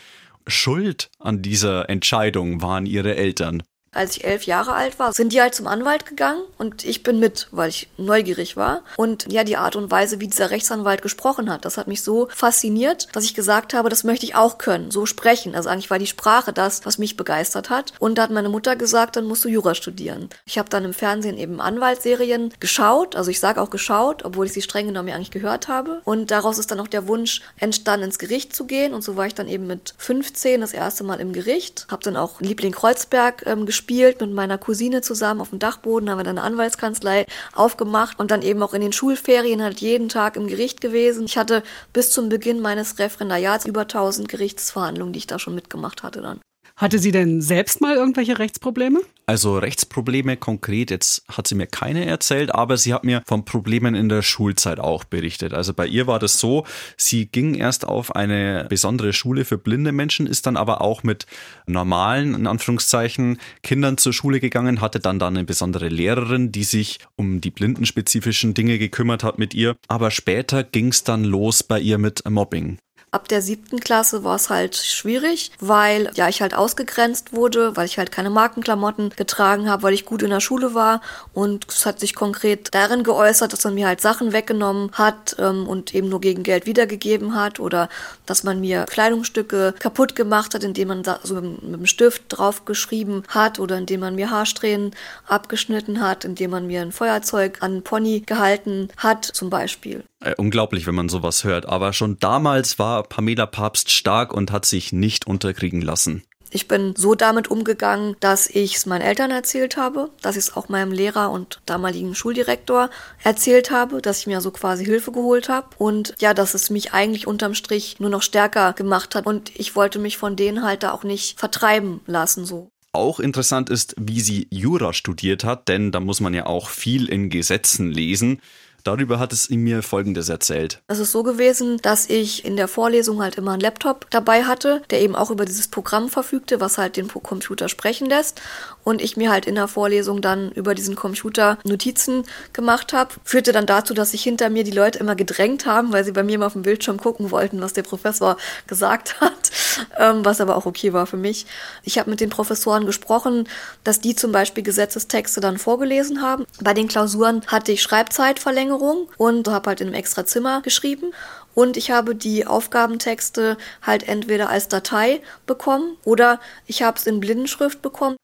Schuld 0.47 1.11
an 1.19 1.43
dieser 1.43 1.89
Entscheidung 1.89 2.63
waren 2.63 2.87
ihre 2.87 3.17
Eltern. 3.17 3.63
Als 3.93 4.17
ich 4.17 4.25
elf 4.25 4.45
Jahre 4.45 4.75
alt 4.75 5.01
war, 5.01 5.13
sind 5.13 5.33
die 5.33 5.41
halt 5.41 5.53
zum 5.53 5.67
Anwalt 5.67 6.07
gegangen 6.07 6.43
und 6.59 6.85
ich 6.85 7.03
bin 7.03 7.19
mit, 7.19 7.49
weil 7.51 7.71
ich 7.71 7.89
neugierig 7.97 8.57
war. 8.57 8.85
Und 8.97 9.33
ja, 9.33 9.43
die 9.43 9.57
Art 9.57 9.75
und 9.75 9.91
Weise, 9.91 10.21
wie 10.21 10.29
dieser 10.29 10.53
Rechtsanwalt 10.53 11.03
gesprochen 11.03 11.51
hat, 11.51 11.65
das 11.65 11.77
hat 11.77 11.89
mich 11.89 12.03
so 12.03 12.29
fasziniert, 12.31 13.09
dass 13.15 13.25
ich 13.25 13.35
gesagt 13.35 13.75
habe, 13.75 13.89
das 13.89 14.05
möchte 14.05 14.27
ich 14.27 14.37
auch 14.37 14.59
können, 14.59 14.93
so 14.93 15.07
sprechen. 15.07 15.57
Also 15.57 15.69
eigentlich 15.69 15.91
war 15.91 15.99
die 15.99 16.07
Sprache 16.07 16.53
das, 16.53 16.87
was 16.87 16.99
mich 16.99 17.17
begeistert 17.17 17.69
hat. 17.69 17.93
Und 17.99 18.17
da 18.17 18.23
hat 18.23 18.31
meine 18.31 18.49
Mutter 18.49 18.77
gesagt, 18.77 19.17
dann 19.17 19.27
musst 19.27 19.45
du 19.45 19.49
Jura 19.49 19.75
studieren. 19.75 20.29
Ich 20.45 20.57
habe 20.57 20.69
dann 20.69 20.85
im 20.85 20.95
Fernsehen 20.95 21.37
eben 21.37 21.61
Anwaltsserien 21.61 22.55
geschaut, 22.61 23.17
also 23.17 23.33
ich 23.33 23.41
sage 23.41 23.61
auch 23.61 23.71
geschaut, 23.71 24.25
obwohl 24.25 24.47
ich 24.47 24.53
sie 24.53 24.63
streng 24.63 24.87
genommen 24.87 25.09
ja 25.09 25.17
eigentlich 25.17 25.33
gehört 25.33 25.67
habe. 25.67 26.01
Und 26.05 26.31
daraus 26.31 26.59
ist 26.59 26.71
dann 26.71 26.79
auch 26.79 26.87
der 26.87 27.09
Wunsch 27.09 27.43
entstanden, 27.59 28.05
ins 28.05 28.21
Gericht 28.21 28.55
zu 28.55 28.67
gehen. 28.67 28.95
Und 28.95 29.03
so 29.03 29.17
war 29.17 29.27
ich 29.27 29.35
dann 29.35 29.49
eben 29.49 29.67
mit 29.67 29.95
15 29.99 30.61
das 30.61 30.75
erste 30.75 31.03
Mal 31.03 31.19
im 31.19 31.33
Gericht. 31.33 31.89
Habe 31.91 32.05
dann 32.05 32.17
auch 32.17 32.41
Liebling 32.41 32.71
Kreuzberg 32.71 33.45
ähm, 33.47 33.67
gespielt 33.67 33.80
gespielt 33.81 34.21
mit 34.21 34.33
meiner 34.33 34.59
Cousine 34.59 35.01
zusammen 35.01 35.41
auf 35.41 35.51
dem 35.51 35.59
Dachboden, 35.59 36.11
haben 36.11 36.19
wir 36.19 36.25
dann 36.25 36.37
eine 36.37 36.47
Anwaltskanzlei 36.47 37.25
aufgemacht 37.55 38.19
und 38.19 38.31
dann 38.31 38.43
eben 38.43 38.63
auch 38.63 38.75
in 38.75 38.83
den 38.83 38.93
Schulferien 38.93 39.63
halt 39.63 39.81
jeden 39.81 40.11
Tag 40.11 40.37
im 40.37 40.49
Gericht 40.49 40.83
gewesen. 40.83 41.25
Ich 41.25 41.39
hatte 41.39 41.63
bis 41.95 42.11
zum 42.11 42.29
Beginn 42.29 42.61
meines 42.61 42.99
Referendariats 42.99 43.65
über 43.65 43.83
1000 43.83 44.29
Gerichtsverhandlungen, 44.29 45.15
die 45.15 45.21
ich 45.21 45.27
da 45.27 45.39
schon 45.39 45.55
mitgemacht 45.55 46.03
hatte 46.03 46.21
dann. 46.21 46.41
Hatte 46.81 46.99
sie 46.99 47.13
denn 47.13 47.43
selbst 47.43 47.83
mal 47.83 47.95
irgendwelche 47.95 48.39
Rechtsprobleme? 48.39 49.01
Also 49.27 49.59
Rechtsprobleme 49.59 50.39
konkret, 50.39 50.91
jetzt 50.91 51.23
hat 51.29 51.47
sie 51.47 51.55
mir 51.55 51.67
keine 51.67 52.07
erzählt, 52.07 52.55
aber 52.55 52.79
sie 52.79 52.95
hat 52.95 53.05
mir 53.05 53.23
von 53.27 53.45
Problemen 53.45 53.95
in 53.95 54.09
der 54.09 54.23
Schulzeit 54.23 54.81
auch 54.81 55.05
berichtet. 55.05 55.53
Also 55.53 55.75
bei 55.75 55.87
ihr 55.87 56.07
war 56.07 56.19
das 56.19 56.41
so, 56.41 56.65
sie 56.97 57.27
ging 57.27 57.55
erst 57.55 57.87
auf 57.87 58.17
eine 58.17 58.65
besondere 58.71 59.13
Schule 59.13 59.45
für 59.45 59.59
blinde 59.59 59.93
Menschen, 59.93 60.27
ist 60.27 60.47
dann 60.47 60.57
aber 60.57 60.81
auch 60.81 61.03
mit 61.03 61.27
normalen, 61.67 62.35
in 62.35 62.47
Anführungszeichen, 62.47 63.39
Kindern 63.63 63.99
zur 63.99 64.15
Schule 64.15 64.41
gegangen, 64.41 64.81
hatte 64.81 65.01
dann 65.01 65.19
da 65.19 65.29
eine 65.29 65.45
besondere 65.45 65.89
Lehrerin, 65.89 66.51
die 66.51 66.65
sich 66.65 66.99
um 67.15 67.43
die 67.43 67.51
blindenspezifischen 67.51 68.55
Dinge 68.55 68.79
gekümmert 68.79 69.23
hat 69.23 69.39
mit 69.39 69.53
ihr. 69.53 69.77
Aber 69.89 70.11
später 70.11 70.65
ging 70.65 70.89
es 70.89 71.05
dann 71.05 71.25
los 71.25 71.63
bei 71.63 71.79
ihr 71.79 71.99
mit 71.99 72.29
Mobbing. 72.29 72.79
Ab 73.13 73.27
der 73.27 73.43
siebten 73.43 73.81
Klasse 73.81 74.23
war 74.23 74.37
es 74.37 74.51
halt 74.51 74.77
schwierig, 74.77 75.51
weil 75.59 76.13
ja 76.15 76.29
ich 76.29 76.43
halt 76.43 76.55
ausgegrenzt 76.55 77.33
wurde, 77.33 77.77
weil 77.77 77.87
ich 77.87 77.99
halt 77.99 78.13
keine 78.13 78.31
Markenklamotten 78.31 79.11
getragen 79.17 79.69
habe, 79.69 79.83
weil 79.83 79.95
ich 79.95 80.05
gut 80.05 80.23
in 80.23 80.31
der 80.31 80.39
Schule 80.39 80.75
war 80.75 81.01
und 81.35 81.67
es 81.69 81.87
hat 81.87 81.99
sich 81.99 82.15
konkret 82.15 82.73
darin 82.73 83.03
geäußert, 83.03 83.53
dass 83.53 83.65
man 83.65 83.75
mir 83.75 83.89
halt 83.89 84.01
Sachen 84.01 84.33
weggenommen 84.33 84.93
hat 84.93 85.35
ähm, 85.41 85.67
und 85.67 85.93
eben 85.93 86.09
nur 86.09 86.21
gegen 86.21 86.45
Geld 86.45 86.67
wiedergegeben 86.67 87.35
hat 87.35 87.59
oder 87.59 87.89
dass 88.27 88.45
man 88.45 88.61
mir 88.61 88.85
Kleidungsstücke 88.85 89.75
kaputt 89.81 90.15
gemacht 90.15 90.55
hat, 90.55 90.63
indem 90.63 90.89
man 90.89 91.03
so 91.25 91.35
mit, 91.35 91.65
mit 91.65 91.81
dem 91.81 91.87
Stift 91.87 92.23
drauf 92.29 92.65
geschrieben 92.65 93.25
hat 93.27 93.59
oder 93.59 93.77
indem 93.77 94.01
man 94.01 94.15
mir 94.15 94.31
Haarsträhnen 94.31 94.95
abgeschnitten 95.27 96.01
hat, 96.01 96.25
indem 96.25 96.53
man 96.53 96.69
mir 96.69 96.83
ein 96.83 96.93
Feuerzeug 96.93 97.59
an 97.61 97.73
den 97.73 97.83
Pony 97.83 98.21
gehalten 98.21 98.89
hat 98.97 99.25
zum 99.25 99.51
Beispiel. 99.51 100.05
Äh, 100.23 100.35
unglaublich, 100.37 100.87
wenn 100.87 100.95
man 100.95 101.09
sowas 101.09 101.45
hört. 101.45 101.67
Aber 101.67 101.93
schon 101.93 102.19
damals 102.19 102.79
war 102.79 103.03
Pamela 103.05 103.47
Papst 103.47 103.91
stark 103.91 104.33
und 104.33 104.53
hat 104.53 104.67
sich 104.67 104.93
nicht 104.93 105.27
unterkriegen 105.27 105.81
lassen. 105.81 106.23
Ich 106.53 106.67
bin 106.67 106.95
so 106.97 107.15
damit 107.15 107.49
umgegangen, 107.49 108.17
dass 108.19 108.49
ich 108.49 108.75
es 108.75 108.87
meinen 108.87 109.03
Eltern 109.03 109.31
erzählt 109.31 109.77
habe, 109.77 110.11
dass 110.21 110.37
ich 110.37 110.45
es 110.45 110.57
auch 110.57 110.69
meinem 110.69 110.91
Lehrer 110.91 111.31
und 111.31 111.61
damaligen 111.65 112.17
Schuldirektor 112.17 112.91
erzählt 113.23 113.71
habe, 113.71 114.03
dass 114.03 114.19
ich 114.19 114.27
mir 114.27 114.41
so 114.41 114.51
quasi 114.51 114.85
Hilfe 114.85 115.13
geholt 115.13 115.49
habe 115.49 115.69
und 115.79 116.15
ja, 116.21 116.35
dass 116.35 116.55
es 116.55 116.69
mich 116.69 116.93
eigentlich 116.93 117.29
unterm 117.29 117.55
Strich 117.55 118.01
nur 118.01 118.11
noch 118.11 118.23
stärker 118.23 118.73
gemacht 118.73 119.15
hat 119.15 119.27
und 119.27 119.53
ich 119.55 119.77
wollte 119.77 120.01
mich 120.01 120.19
von 120.19 120.35
denen 120.35 120.65
halt 120.65 120.83
da 120.83 120.91
auch 120.91 121.05
nicht 121.05 121.39
vertreiben 121.39 122.01
lassen 122.07 122.45
so. 122.45 122.69
Auch 122.93 123.21
interessant 123.21 123.71
ist, 123.71 123.95
wie 124.01 124.21
sie 124.21 124.49
Jura 124.51 124.93
studiert 124.93 125.45
hat, 125.45 125.69
denn 125.69 125.93
da 125.93 126.01
muss 126.01 126.21
man 126.21 126.35
ja 126.35 126.47
auch 126.47 126.69
viel 126.69 127.09
in 127.09 127.31
Gesetzen 127.31 127.93
lesen. 127.93 128.41
Darüber 128.85 129.19
hat 129.19 129.33
es 129.33 129.51
ihm 129.51 129.63
mir 129.63 129.83
Folgendes 129.83 130.29
erzählt. 130.29 130.81
Es 130.89 130.99
ist 130.99 131.13
so 131.13 131.23
gewesen, 131.23 131.79
dass 131.83 132.09
ich 132.09 132.45
in 132.45 132.57
der 132.57 132.69
Vorlesung 132.69 133.23
halt 133.23 133.37
immer 133.37 133.53
einen 133.53 133.61
Laptop 133.61 134.07
dabei 134.11 134.45
hatte, 134.45 134.83
der 134.91 135.01
eben 135.01 135.15
auch 135.15 135.31
über 135.31 135.45
dieses 135.45 135.69
Programm 135.69 136.09
verfügte, 136.09 136.61
was 136.61 136.79
halt 136.79 136.97
den 136.97 137.09
Computer 137.09 137.69
sprechen 137.69 138.09
lässt. 138.09 138.41
Und 138.83 139.03
ich 139.03 139.17
mir 139.17 139.31
halt 139.31 139.47
in 139.47 139.55
der 139.55 139.69
Vorlesung 139.69 140.23
dann 140.23 140.51
über 140.53 140.75
diesen 140.75 140.97
Computer 140.97 141.59
Notizen 141.65 142.25
gemacht 142.53 142.93
habe. 142.93 143.11
Führte 143.25 143.53
dann 143.53 143.67
dazu, 143.67 143.95
dass 143.95 144.13
sich 144.13 144.23
hinter 144.23 144.51
mir 144.51 144.65
die 144.65 144.71
Leute 144.71 144.99
immer 144.99 145.15
gedrängt 145.15 145.67
haben, 145.67 145.93
weil 145.93 146.05
sie 146.05 146.13
bei 146.13 146.23
mir 146.23 146.37
immer 146.37 146.47
auf 146.47 146.55
dem 146.55 146.63
Bildschirm 146.63 146.99
gucken 146.99 147.31
wollten, 147.31 147.61
was 147.61 147.75
der 147.75 147.83
Professor 147.83 148.37
gesagt 148.67 149.21
hat. 149.21 149.51
Ähm, 149.99 150.25
was 150.25 150.41
aber 150.41 150.57
auch 150.57 150.67
okay 150.67 150.93
war 150.93 151.07
für 151.07 151.17
mich. 151.17 151.47
Ich 151.85 151.99
habe 151.99 152.11
mit 152.11 152.21
den 152.21 152.31
Professoren 152.31 152.87
gesprochen, 152.87 153.49
dass 153.85 154.01
die 154.01 154.17
zum 154.17 154.33
Beispiel 154.33 154.65
Gesetzestexte 154.65 155.41
dann 155.41 155.59
vorgelesen 155.59 156.23
haben. 156.23 156.45
Bei 156.61 156.75
den 156.75 156.89
Klausuren 156.89 157.43
hatte 157.47 157.73
ich 157.73 157.83
Schreibzeitverlängerung 157.83 158.70
Verlängerung 158.71 159.09
und 159.17 159.49
habe 159.49 159.69
halt 159.69 159.81
in 159.81 159.89
einem 159.89 159.97
extra 159.97 160.25
Zimmer 160.25 160.63
geschrieben. 160.63 161.13
Und 161.55 161.77
ich 161.77 161.91
habe 161.91 162.15
die 162.15 162.47
Aufgabentexte 162.47 163.57
halt 163.83 164.09
entweder 164.09 164.49
als 164.51 164.69
Datei 164.69 165.21
bekommen 165.47 165.97
oder 166.05 166.41
ich 166.67 166.83
habe 166.83 166.97
es 166.97 167.07
in 167.07 167.21
Blindenschrift 167.21 167.83
bekommen. 167.83 168.17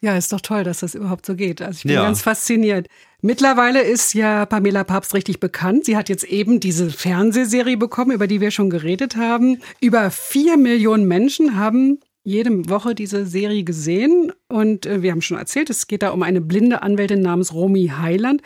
Ja, 0.00 0.16
ist 0.16 0.32
doch 0.32 0.40
toll, 0.40 0.64
dass 0.64 0.80
das 0.80 0.96
überhaupt 0.96 1.24
so 1.24 1.36
geht. 1.36 1.62
Also 1.62 1.76
ich 1.78 1.82
bin 1.84 1.92
ja. 1.92 2.02
ganz 2.02 2.22
fasziniert. 2.22 2.88
Mittlerweile 3.20 3.82
ist 3.82 4.14
ja 4.14 4.44
Pamela 4.46 4.82
Papst 4.82 5.14
richtig 5.14 5.38
bekannt. 5.38 5.84
Sie 5.84 5.96
hat 5.96 6.08
jetzt 6.08 6.24
eben 6.24 6.58
diese 6.58 6.90
Fernsehserie 6.90 7.76
bekommen, 7.76 8.10
über 8.10 8.26
die 8.26 8.40
wir 8.40 8.50
schon 8.50 8.68
geredet 8.68 9.16
haben. 9.16 9.60
Über 9.80 10.10
vier 10.10 10.56
Millionen 10.56 11.06
Menschen 11.06 11.56
haben 11.56 12.00
jede 12.24 12.68
Woche 12.68 12.94
diese 12.94 13.26
Serie 13.26 13.64
gesehen 13.64 14.32
und 14.48 14.84
wir 14.84 15.10
haben 15.10 15.22
schon 15.22 15.38
erzählt, 15.38 15.70
es 15.70 15.88
geht 15.88 16.02
da 16.02 16.10
um 16.10 16.22
eine 16.22 16.40
blinde 16.40 16.82
Anwältin 16.82 17.20
namens 17.20 17.52
Romy 17.52 17.92
Heiland. 17.96 18.42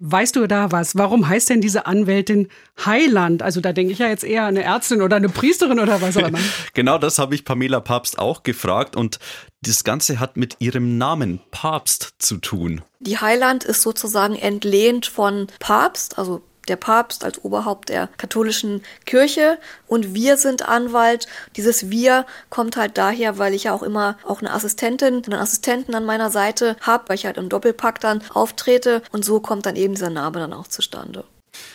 Weißt 0.00 0.34
du 0.34 0.46
da 0.48 0.72
was? 0.72 0.96
Warum 0.96 1.28
heißt 1.28 1.50
denn 1.50 1.60
diese 1.60 1.86
Anwältin 1.86 2.48
Heiland? 2.84 3.42
Also 3.42 3.60
da 3.60 3.72
denke 3.72 3.92
ich 3.92 4.00
ja 4.00 4.08
jetzt 4.08 4.24
eher 4.24 4.42
an 4.42 4.48
eine 4.48 4.64
Ärztin 4.64 5.02
oder 5.02 5.16
eine 5.16 5.28
Priesterin 5.28 5.78
oder 5.78 6.00
was 6.00 6.16
auch 6.16 6.26
immer. 6.26 6.38
genau 6.74 6.98
das 6.98 7.18
habe 7.18 7.34
ich 7.34 7.44
Pamela 7.44 7.80
Papst 7.80 8.18
auch 8.18 8.42
gefragt 8.42 8.96
und 8.96 9.20
das 9.62 9.84
Ganze 9.84 10.18
hat 10.18 10.36
mit 10.36 10.56
ihrem 10.58 10.98
Namen 10.98 11.40
Papst 11.52 12.14
zu 12.18 12.38
tun. 12.38 12.82
Die 12.98 13.18
Heiland 13.18 13.62
ist 13.62 13.82
sozusagen 13.82 14.34
entlehnt 14.34 15.06
von 15.06 15.46
Papst, 15.60 16.18
also 16.18 16.42
der 16.68 16.76
Papst 16.76 17.24
als 17.24 17.42
Oberhaupt 17.44 17.88
der 17.88 18.08
katholischen 18.16 18.82
Kirche 19.04 19.58
und 19.86 20.14
wir 20.14 20.36
sind 20.36 20.68
Anwalt. 20.68 21.26
Dieses 21.56 21.90
wir 21.90 22.26
kommt 22.50 22.76
halt 22.76 22.98
daher, 22.98 23.38
weil 23.38 23.54
ich 23.54 23.64
ja 23.64 23.72
auch 23.72 23.82
immer 23.82 24.16
auch 24.24 24.40
eine 24.40 24.52
Assistentin, 24.52 25.22
einen 25.24 25.40
Assistenten 25.40 25.94
an 25.94 26.04
meiner 26.04 26.30
Seite 26.30 26.76
habe, 26.80 27.08
weil 27.08 27.16
ich 27.16 27.26
halt 27.26 27.36
im 27.36 27.48
Doppelpack 27.48 28.00
dann 28.00 28.22
auftrete 28.32 29.02
und 29.12 29.24
so 29.24 29.40
kommt 29.40 29.66
dann 29.66 29.76
eben 29.76 29.94
dieser 29.94 30.10
Name 30.10 30.38
dann 30.38 30.52
auch 30.52 30.68
zustande. 30.68 31.24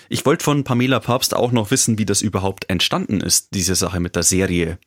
Ich 0.10 0.26
wollte 0.26 0.44
von 0.44 0.64
Pamela 0.64 1.00
Papst 1.00 1.34
auch 1.34 1.52
noch 1.52 1.72
wissen, 1.72 1.98
wie 1.98 2.06
das 2.06 2.22
überhaupt 2.22 2.70
entstanden 2.70 3.22
ist, 3.22 3.50
diese 3.54 3.76
Sache 3.76 4.00
mit 4.00 4.16
der 4.16 4.24
Serie. 4.24 4.78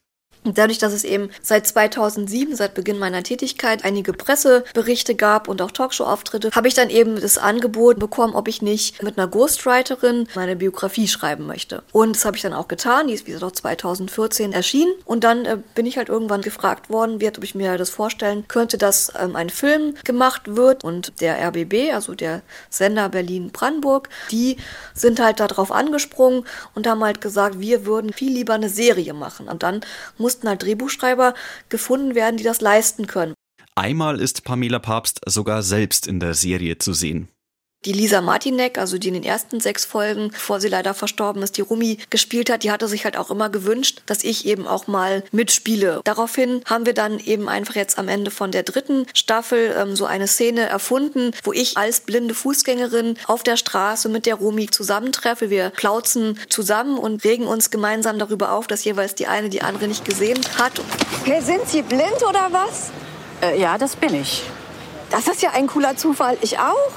Dadurch, 0.45 0.79
dass 0.79 0.93
es 0.93 1.05
eben 1.05 1.31
seit 1.41 1.67
2007, 1.67 2.57
seit 2.57 2.75
Beginn 2.75 2.99
meiner 2.99 3.23
Tätigkeit, 3.23 3.85
einige 3.85 4.13
Presseberichte 4.13 5.15
gab 5.15 5.47
und 5.47 5.63
auch 5.63 5.71
Talkshow-Auftritte, 5.71 6.51
habe 6.51 6.67
ich 6.67 6.75
dann 6.75 6.91
eben 6.91 7.21
das 7.21 7.39
Angebot 7.39 7.99
bekommen, 7.99 8.35
ob 8.35 8.49
ich 8.49 8.61
nicht 8.61 9.03
mit 9.03 9.19
einer 9.19 9.29
Ghostwriterin 9.29 10.27
meine 10.35 10.57
Biografie 10.57 11.07
schreiben 11.07 11.47
möchte. 11.47 11.83
Und 11.93 12.17
das 12.17 12.25
habe 12.25 12.37
ich 12.37 12.43
dann 12.43 12.55
auch 12.55 12.67
getan. 12.67 13.07
Die 13.07 13.15
ist, 13.15 13.27
wie 13.27 13.33
gesagt, 13.33 13.57
2014 13.57 14.53
erschienen. 14.53 14.93
Und 15.05 15.23
dann 15.23 15.45
äh, 15.45 15.59
bin 15.75 15.87
ich 15.87 15.97
halt 15.97 16.09
irgendwann 16.09 16.43
gefragt 16.43 16.91
worden, 16.91 17.21
wird, 17.21 17.39
ob 17.39 17.45
ich 17.45 17.55
mir 17.55 17.79
das 17.79 17.91
vorstellen 17.91 18.45
könnte, 18.49 18.79
dass 18.79 19.13
ähm, 19.19 19.37
ein 19.37 19.51
Film 19.51 19.95
gemacht 20.05 20.57
wird. 20.57 20.83
Und 20.83 21.21
der 21.21 21.39
RBB, 21.49 21.93
also 21.95 22.15
der 22.15 22.43
Sender 22.69 23.09
Berlin-Brandenburg, 23.09 24.09
die 24.33 24.57
sind 24.95 25.21
halt 25.21 25.39
darauf 25.39 25.71
angesprungen 25.71 26.45
und 26.75 26.89
haben 26.89 27.05
halt 27.05 27.21
gesagt, 27.21 27.61
wir 27.61 27.87
würden 27.87 28.13
viel 28.13 28.33
lieber 28.33 28.55
eine 28.55 28.69
Serie 28.69 29.15
machen. 29.15 29.49
Und 29.49 29.63
dann 29.63 29.83
muss 30.19 30.32
mussten 30.33 30.49
halt 30.49 30.63
Drehbuchschreiber 30.63 31.35
gefunden 31.69 32.15
werden, 32.15 32.39
die 32.39 32.45
das 32.45 32.63
leisten 32.63 33.07
können. 33.07 33.35
Einmal 33.75 34.21
ist 34.21 34.45
Pamela 34.45 34.79
Papst 34.79 35.21
sogar 35.27 35.63
selbst 35.63 36.07
in 36.07 36.21
der 36.21 36.35
Serie 36.35 36.79
zu 36.79 36.95
sehen. 36.95 37.29
Die 37.85 37.93
Lisa 37.93 38.21
Martinek, 38.21 38.79
also 38.79 38.97
die 38.97 39.09
in 39.09 39.15
den 39.15 39.25
ersten 39.25 39.59
sechs 39.59 39.85
Folgen, 39.85 40.29
bevor 40.31 40.61
sie 40.61 40.69
leider 40.69 40.95
verstorben 40.95 41.43
ist, 41.43 41.57
die 41.57 41.63
Rumi 41.63 41.99
gespielt 42.11 42.49
hat, 42.49 42.63
die 42.63 42.71
hatte 42.71 42.87
sich 42.87 43.05
halt 43.05 43.17
auch 43.17 43.29
immer 43.29 43.49
gewünscht, 43.49 44.03
dass 44.07 44.23
ich 44.23 44.47
eben 44.47 44.69
auch 44.69 44.87
mal 44.87 45.25
mitspiele. 45.33 46.01
Daraufhin 46.05 46.63
haben 46.65 46.87
wir 46.87 46.95
dann 46.95 47.19
eben 47.19 47.49
einfach 47.49 47.75
jetzt 47.75 47.99
am 47.99 48.07
Ende 48.07 48.31
von 48.31 48.53
der 48.53 48.63
dritten 48.63 49.07
Staffel 49.15 49.75
ähm, 49.77 49.97
so 49.97 50.07
eine 50.07 50.29
Szene 50.29 50.61
erfunden, 50.61 51.33
wo 51.43 51.53
ich 51.53 51.77
als 51.77 52.01
blinde 52.01 52.35
Fußgängerin 52.35 53.17
auf 53.27 53.43
der 53.43 53.57
Straße 53.57 54.09
mit 54.09 54.27
der 54.27 54.37
Rumi 54.37 54.69
zusammentreffe. 54.71 55.51
Wir 55.51 55.71
plauzen 55.71 56.39
zusammen 56.49 56.99
und 56.99 57.25
regen 57.25 57.49
uns 57.49 57.73
gemeinsam 57.73 58.17
darüber 58.17 58.53
auf, 58.53 58.69
dass 58.69 58.85
jeweils 58.85 59.17
die 59.17 59.27
eine 59.27 59.49
die 59.49 59.63
andere 59.63 59.89
nicht 59.89 60.05
gesehen 60.05 60.39
hat. 60.57 60.81
Okay, 61.21 61.41
sind 61.41 61.69
Sie 61.69 61.83
blind 61.83 62.23
oder 62.29 62.47
was? 62.53 62.93
Äh, 63.43 63.61
ja, 63.61 63.77
das 63.77 63.97
bin 63.97 64.15
ich. 64.15 64.45
Das 65.11 65.27
ist 65.27 65.43
ja 65.43 65.51
ein 65.51 65.67
cooler 65.67 65.97
Zufall. 65.97 66.39
Ich 66.43 66.61
auch. 66.61 66.93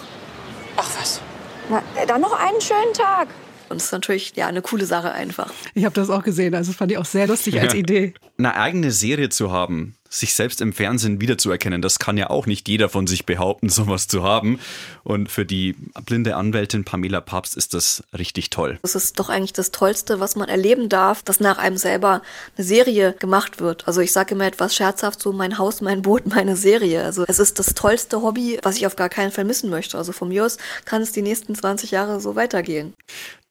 Ach 0.78 0.90
was. 1.00 1.22
Na, 1.70 1.82
dann 2.06 2.22
noch 2.22 2.34
einen 2.34 2.62
schönen 2.62 2.94
Tag. 2.94 3.28
Und 3.70 3.78
es 3.78 3.86
ist 3.86 3.92
natürlich 3.92 4.34
ja 4.36 4.48
eine 4.48 4.62
coole 4.62 4.86
Sache 4.86 5.12
einfach. 5.12 5.52
Ich 5.74 5.86
habe 5.86 5.96
das 5.96 6.10
auch 6.10 6.24
gesehen, 6.24 6.54
also 6.54 6.72
das 6.72 6.78
fand 6.78 6.92
ich 6.92 6.98
auch 6.98 7.06
sehr 7.06 7.28
lustig 7.28 7.60
als 7.60 7.74
Idee. 7.76 8.14
Eine 8.38 8.56
eigene 8.56 8.92
Serie 8.92 9.30
zu 9.30 9.52
haben, 9.52 9.96
sich 10.10 10.34
selbst 10.34 10.62
im 10.62 10.74
Fernsehen 10.74 11.20
wiederzuerkennen. 11.22 11.82
Das 11.82 12.00
kann 12.00 12.18
ja 12.18 12.30
auch 12.30 12.46
nicht 12.46 12.68
jeder 12.68 12.90
von 12.90 13.08
sich 13.08 13.26
behaupten, 13.26 13.70
sowas 13.76 14.08
zu 14.08 14.24
haben. 14.24 14.60
Und 15.04 15.32
für 15.32 15.46
die 15.46 15.76
blinde 16.06 16.36
Anwältin 16.36 16.86
Pamela 16.86 17.22
Papst 17.22 17.58
ist 17.58 17.74
das 17.74 18.04
richtig 18.18 18.50
toll. 18.50 18.80
Das 18.82 18.96
ist 18.96 19.20
doch 19.20 19.30
eigentlich 19.30 19.54
das 19.54 19.72
Tollste, 19.72 20.20
was 20.20 20.36
man 20.36 20.50
erleben 20.50 20.90
darf, 20.90 21.24
dass 21.24 21.40
nach 21.40 21.58
einem 21.58 21.78
selber 21.78 22.22
eine 22.58 22.66
Serie 22.66 23.14
gemacht 23.20 23.60
wird. 23.60 23.88
Also 23.88 24.02
ich 24.02 24.12
sage 24.12 24.36
immer 24.36 24.46
etwas 24.46 24.76
scherzhaft 24.76 25.22
so, 25.22 25.34
mein 25.34 25.58
Haus, 25.58 25.82
mein 25.82 26.02
Boot, 26.02 26.26
meine 26.34 26.56
Serie. 26.56 27.04
Also 27.04 27.26
es 27.28 27.40
ist 27.40 27.60
das 27.60 27.74
tollste 27.74 28.22
Hobby, 28.22 28.60
was 28.64 28.78
ich 28.78 28.88
auf 28.88 28.96
gar 28.96 29.10
keinen 29.10 29.32
Fall 29.32 29.46
missen 29.46 29.70
möchte. 29.70 29.98
Also 29.98 30.12
von 30.12 30.30
mir 30.30 30.46
aus 30.46 30.58
kann 30.86 31.02
es 31.02 31.12
die 31.12 31.22
nächsten 31.22 31.56
20 31.56 31.92
Jahre 31.92 32.20
so 32.20 32.36
weitergehen. 32.36 32.94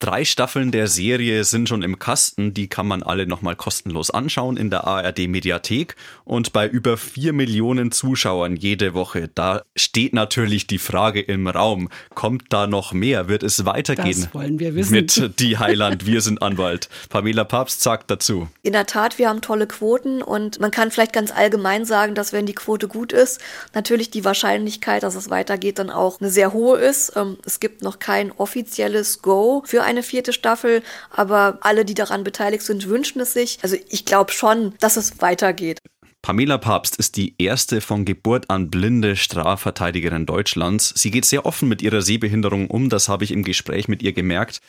Drei 0.04 0.26
Staffeln 0.26 0.70
der 0.70 0.86
Serie 0.86 1.44
sind 1.44 1.66
schon 1.66 1.82
im 1.82 1.98
Kasten. 1.98 2.52
Die 2.52 2.68
kann 2.68 2.86
man 2.86 3.02
alle 3.02 3.26
nochmal 3.26 3.56
kostenlos 3.56 4.10
anschauen 4.10 4.58
in 4.58 4.68
der 4.68 4.86
ARD 4.86 5.28
Mediathek. 5.28 5.96
Und 6.24 6.43
bei 6.52 6.68
über 6.68 6.96
vier 6.96 7.32
Millionen 7.32 7.92
Zuschauern 7.92 8.56
jede 8.56 8.94
Woche, 8.94 9.30
da 9.34 9.62
steht 9.76 10.12
natürlich 10.12 10.66
die 10.66 10.78
Frage 10.78 11.20
im 11.20 11.46
Raum, 11.46 11.88
kommt 12.14 12.44
da 12.50 12.66
noch 12.66 12.92
mehr? 12.92 13.28
Wird 13.28 13.42
es 13.42 13.64
weitergehen? 13.64 14.22
Das 14.22 14.34
wollen 14.34 14.58
wir 14.58 14.74
wissen. 14.74 14.92
Mit 14.92 15.40
Die 15.40 15.58
Heiland, 15.58 16.06
wir 16.06 16.20
sind 16.20 16.42
Anwalt. 16.42 16.88
Pamela 17.08 17.44
Papst 17.44 17.82
sagt 17.82 18.10
dazu. 18.10 18.48
In 18.62 18.72
der 18.72 18.86
Tat, 18.86 19.18
wir 19.18 19.28
haben 19.28 19.40
tolle 19.40 19.66
Quoten 19.66 20.22
und 20.22 20.60
man 20.60 20.70
kann 20.70 20.90
vielleicht 20.90 21.12
ganz 21.12 21.30
allgemein 21.30 21.84
sagen, 21.84 22.14
dass 22.14 22.32
wenn 22.32 22.46
die 22.46 22.54
Quote 22.54 22.88
gut 22.88 23.12
ist, 23.12 23.40
natürlich 23.74 24.10
die 24.10 24.24
Wahrscheinlichkeit, 24.24 25.02
dass 25.02 25.14
es 25.14 25.30
weitergeht, 25.30 25.78
dann 25.78 25.90
auch 25.90 26.20
eine 26.20 26.30
sehr 26.30 26.52
hohe 26.52 26.78
ist. 26.78 27.12
Ähm, 27.16 27.38
es 27.44 27.60
gibt 27.60 27.82
noch 27.82 27.98
kein 27.98 28.32
offizielles 28.32 29.22
Go 29.22 29.62
für 29.66 29.82
eine 29.82 30.02
vierte 30.02 30.32
Staffel, 30.32 30.82
aber 31.10 31.58
alle, 31.60 31.84
die 31.84 31.94
daran 31.94 32.24
beteiligt 32.24 32.62
sind, 32.64 32.88
wünschen 32.88 33.20
es 33.20 33.32
sich. 33.32 33.58
Also 33.62 33.76
ich 33.88 34.04
glaube 34.04 34.32
schon, 34.32 34.74
dass 34.80 34.96
es 34.96 35.20
weitergeht. 35.20 35.78
Pamela 36.24 36.56
Papst 36.56 36.96
ist 36.96 37.18
die 37.18 37.34
erste 37.36 37.82
von 37.82 38.06
Geburt 38.06 38.48
an 38.48 38.70
blinde 38.70 39.14
Strafverteidigerin 39.14 40.24
Deutschlands. 40.24 40.94
Sie 40.96 41.10
geht 41.10 41.26
sehr 41.26 41.44
offen 41.44 41.68
mit 41.68 41.82
ihrer 41.82 42.00
Sehbehinderung 42.00 42.70
um, 42.70 42.88
das 42.88 43.10
habe 43.10 43.24
ich 43.24 43.30
im 43.30 43.44
Gespräch 43.44 43.88
mit 43.88 44.02
ihr 44.02 44.14
gemerkt. 44.14 44.62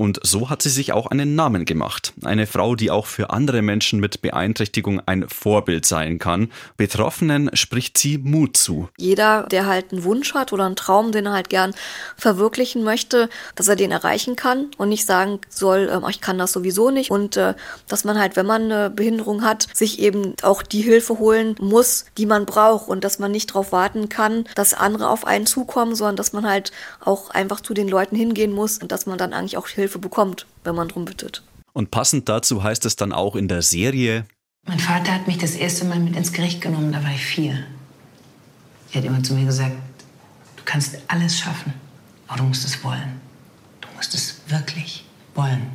Und 0.00 0.18
so 0.22 0.48
hat 0.48 0.62
sie 0.62 0.70
sich 0.70 0.94
auch 0.94 1.08
einen 1.08 1.34
Namen 1.34 1.66
gemacht. 1.66 2.14
Eine 2.24 2.46
Frau, 2.46 2.74
die 2.74 2.90
auch 2.90 3.04
für 3.04 3.28
andere 3.28 3.60
Menschen 3.60 4.00
mit 4.00 4.22
Beeinträchtigung 4.22 5.02
ein 5.04 5.28
Vorbild 5.28 5.84
sein 5.84 6.18
kann. 6.18 6.50
Betroffenen 6.78 7.50
spricht 7.52 7.98
sie 7.98 8.16
Mut 8.16 8.56
zu. 8.56 8.88
Jeder, 8.96 9.42
der 9.50 9.66
halt 9.66 9.92
einen 9.92 10.04
Wunsch 10.04 10.32
hat 10.32 10.54
oder 10.54 10.64
einen 10.64 10.74
Traum, 10.74 11.12
den 11.12 11.26
er 11.26 11.32
halt 11.34 11.50
gern 11.50 11.74
verwirklichen 12.16 12.82
möchte, 12.82 13.28
dass 13.56 13.68
er 13.68 13.76
den 13.76 13.90
erreichen 13.90 14.36
kann 14.36 14.70
und 14.78 14.88
nicht 14.88 15.04
sagen 15.04 15.38
soll, 15.50 15.90
äh, 15.90 16.10
ich 16.10 16.22
kann 16.22 16.38
das 16.38 16.52
sowieso 16.52 16.90
nicht. 16.90 17.10
Und 17.10 17.36
äh, 17.36 17.52
dass 17.86 18.04
man 18.04 18.18
halt, 18.18 18.36
wenn 18.36 18.46
man 18.46 18.72
eine 18.72 18.88
Behinderung 18.88 19.44
hat, 19.44 19.66
sich 19.74 19.98
eben 19.98 20.32
auch 20.40 20.62
die 20.62 20.80
Hilfe 20.80 21.18
holen 21.18 21.56
muss, 21.60 22.06
die 22.16 22.24
man 22.24 22.46
braucht 22.46 22.88
und 22.88 23.04
dass 23.04 23.18
man 23.18 23.32
nicht 23.32 23.50
darauf 23.50 23.70
warten 23.70 24.08
kann, 24.08 24.44
dass 24.54 24.72
andere 24.72 25.10
auf 25.10 25.26
einen 25.26 25.44
zukommen, 25.44 25.94
sondern 25.94 26.16
dass 26.16 26.32
man 26.32 26.48
halt 26.48 26.72
auch 27.00 27.28
einfach 27.28 27.60
zu 27.60 27.74
den 27.74 27.88
Leuten 27.88 28.16
hingehen 28.16 28.54
muss 28.54 28.78
und 28.78 28.92
dass 28.92 29.04
man 29.04 29.18
dann 29.18 29.34
eigentlich 29.34 29.58
auch 29.58 29.68
Hilfe 29.68 29.89
Hilfe 29.90 29.98
bekommt, 29.98 30.46
wenn 30.62 30.76
man 30.76 30.86
darum 30.86 31.04
bittet. 31.04 31.42
Und 31.72 31.90
passend 31.90 32.28
dazu 32.28 32.62
heißt 32.62 32.86
es 32.86 32.94
dann 32.94 33.12
auch 33.12 33.34
in 33.34 33.48
der 33.48 33.62
Serie. 33.62 34.24
Mein 34.68 34.78
Vater 34.78 35.12
hat 35.12 35.26
mich 35.26 35.38
das 35.38 35.56
erste 35.56 35.84
Mal 35.84 35.98
mit 35.98 36.14
ins 36.14 36.32
Gericht 36.32 36.60
genommen, 36.60 36.92
da 36.92 37.02
war 37.02 37.10
ich 37.10 37.24
vier. 37.24 37.64
Er 38.92 38.98
hat 38.98 39.04
immer 39.04 39.20
zu 39.22 39.34
mir 39.34 39.46
gesagt, 39.46 39.74
du 40.56 40.62
kannst 40.64 40.96
alles 41.08 41.38
schaffen, 41.38 41.72
aber 42.28 42.38
du 42.38 42.44
musst 42.44 42.64
es 42.64 42.84
wollen. 42.84 43.20
Du 43.80 43.88
musst 43.96 44.14
es 44.14 44.42
wirklich 44.46 45.04
wollen. 45.34 45.72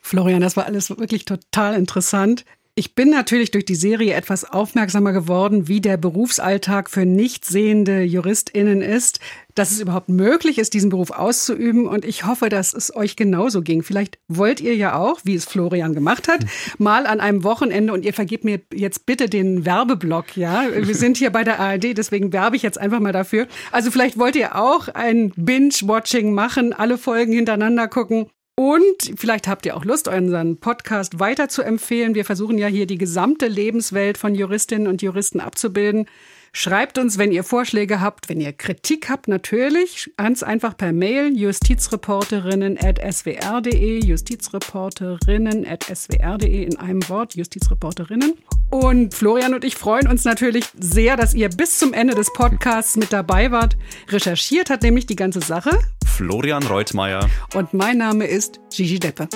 Florian, 0.00 0.40
das 0.40 0.56
war 0.56 0.66
alles 0.66 0.90
wirklich 0.90 1.24
total 1.24 1.74
interessant. 1.74 2.44
Ich 2.74 2.94
bin 2.94 3.10
natürlich 3.10 3.50
durch 3.50 3.66
die 3.66 3.74
Serie 3.74 4.14
etwas 4.14 4.50
aufmerksamer 4.50 5.12
geworden, 5.12 5.68
wie 5.68 5.82
der 5.82 5.98
Berufsalltag 5.98 6.88
für 6.88 7.04
nicht 7.04 7.44
sehende 7.44 8.00
JuristInnen 8.00 8.80
ist, 8.80 9.20
dass 9.54 9.72
es 9.72 9.80
überhaupt 9.80 10.08
möglich 10.08 10.56
ist, 10.56 10.72
diesen 10.72 10.88
Beruf 10.88 11.10
auszuüben. 11.10 11.86
Und 11.86 12.06
ich 12.06 12.24
hoffe, 12.24 12.48
dass 12.48 12.72
es 12.72 12.96
euch 12.96 13.14
genauso 13.14 13.60
ging. 13.60 13.82
Vielleicht 13.82 14.18
wollt 14.26 14.62
ihr 14.62 14.74
ja 14.74 14.96
auch, 14.96 15.20
wie 15.24 15.34
es 15.34 15.44
Florian 15.44 15.92
gemacht 15.92 16.28
hat, 16.28 16.46
mal 16.78 17.04
an 17.04 17.20
einem 17.20 17.44
Wochenende 17.44 17.92
und 17.92 18.06
ihr 18.06 18.14
vergebt 18.14 18.44
mir 18.44 18.62
jetzt 18.72 19.04
bitte 19.04 19.28
den 19.28 19.66
Werbeblock, 19.66 20.38
ja. 20.38 20.64
Wir 20.74 20.94
sind 20.94 21.18
hier 21.18 21.28
bei 21.28 21.44
der 21.44 21.60
ARD, 21.60 21.98
deswegen 21.98 22.32
werbe 22.32 22.56
ich 22.56 22.62
jetzt 22.62 22.78
einfach 22.78 23.00
mal 23.00 23.12
dafür. 23.12 23.48
Also 23.70 23.90
vielleicht 23.90 24.18
wollt 24.18 24.34
ihr 24.34 24.56
auch 24.56 24.88
ein 24.88 25.30
Binge-Watching 25.36 26.32
machen, 26.32 26.72
alle 26.72 26.96
Folgen 26.96 27.34
hintereinander 27.34 27.86
gucken. 27.86 28.30
Und 28.62 29.14
vielleicht 29.16 29.48
habt 29.48 29.66
ihr 29.66 29.76
auch 29.76 29.84
Lust, 29.84 30.06
unseren 30.06 30.56
Podcast 30.56 31.18
weiter 31.18 31.48
zu 31.48 31.62
empfehlen. 31.62 32.14
Wir 32.14 32.24
versuchen 32.24 32.58
ja 32.58 32.68
hier 32.68 32.86
die 32.86 32.96
gesamte 32.96 33.48
Lebenswelt 33.48 34.16
von 34.16 34.36
Juristinnen 34.36 34.86
und 34.86 35.02
Juristen 35.02 35.40
abzubilden. 35.40 36.06
Schreibt 36.52 36.96
uns, 36.98 37.18
wenn 37.18 37.32
ihr 37.32 37.42
Vorschläge 37.42 38.00
habt, 38.00 38.28
wenn 38.28 38.40
ihr 38.40 38.52
Kritik 38.52 39.08
habt, 39.08 39.26
natürlich 39.26 40.12
ganz 40.16 40.44
einfach 40.44 40.76
per 40.76 40.92
Mail 40.92 41.36
justizreporterinnen.swr.de, 41.36 44.04
justizreporterinnen.swr.de 44.04 46.62
in 46.62 46.76
einem 46.76 47.08
Wort, 47.08 47.34
Justizreporterinnen. 47.34 48.34
Und 48.70 49.12
Florian 49.12 49.54
und 49.54 49.64
ich 49.64 49.74
freuen 49.74 50.06
uns 50.06 50.24
natürlich 50.24 50.66
sehr, 50.78 51.16
dass 51.16 51.34
ihr 51.34 51.48
bis 51.48 51.80
zum 51.80 51.94
Ende 51.94 52.14
des 52.14 52.32
Podcasts 52.32 52.96
mit 52.96 53.12
dabei 53.12 53.50
wart. 53.50 53.76
Recherchiert 54.08 54.70
hat 54.70 54.82
nämlich 54.82 55.06
die 55.06 55.16
ganze 55.16 55.40
Sache 55.40 55.76
Florian 56.12 56.62
Reutmeier. 56.64 57.28
Und 57.54 57.72
mein 57.72 57.96
Name 57.98 58.26
ist 58.26 58.60
Gigi 58.70 58.98
Deppe. 58.98 59.28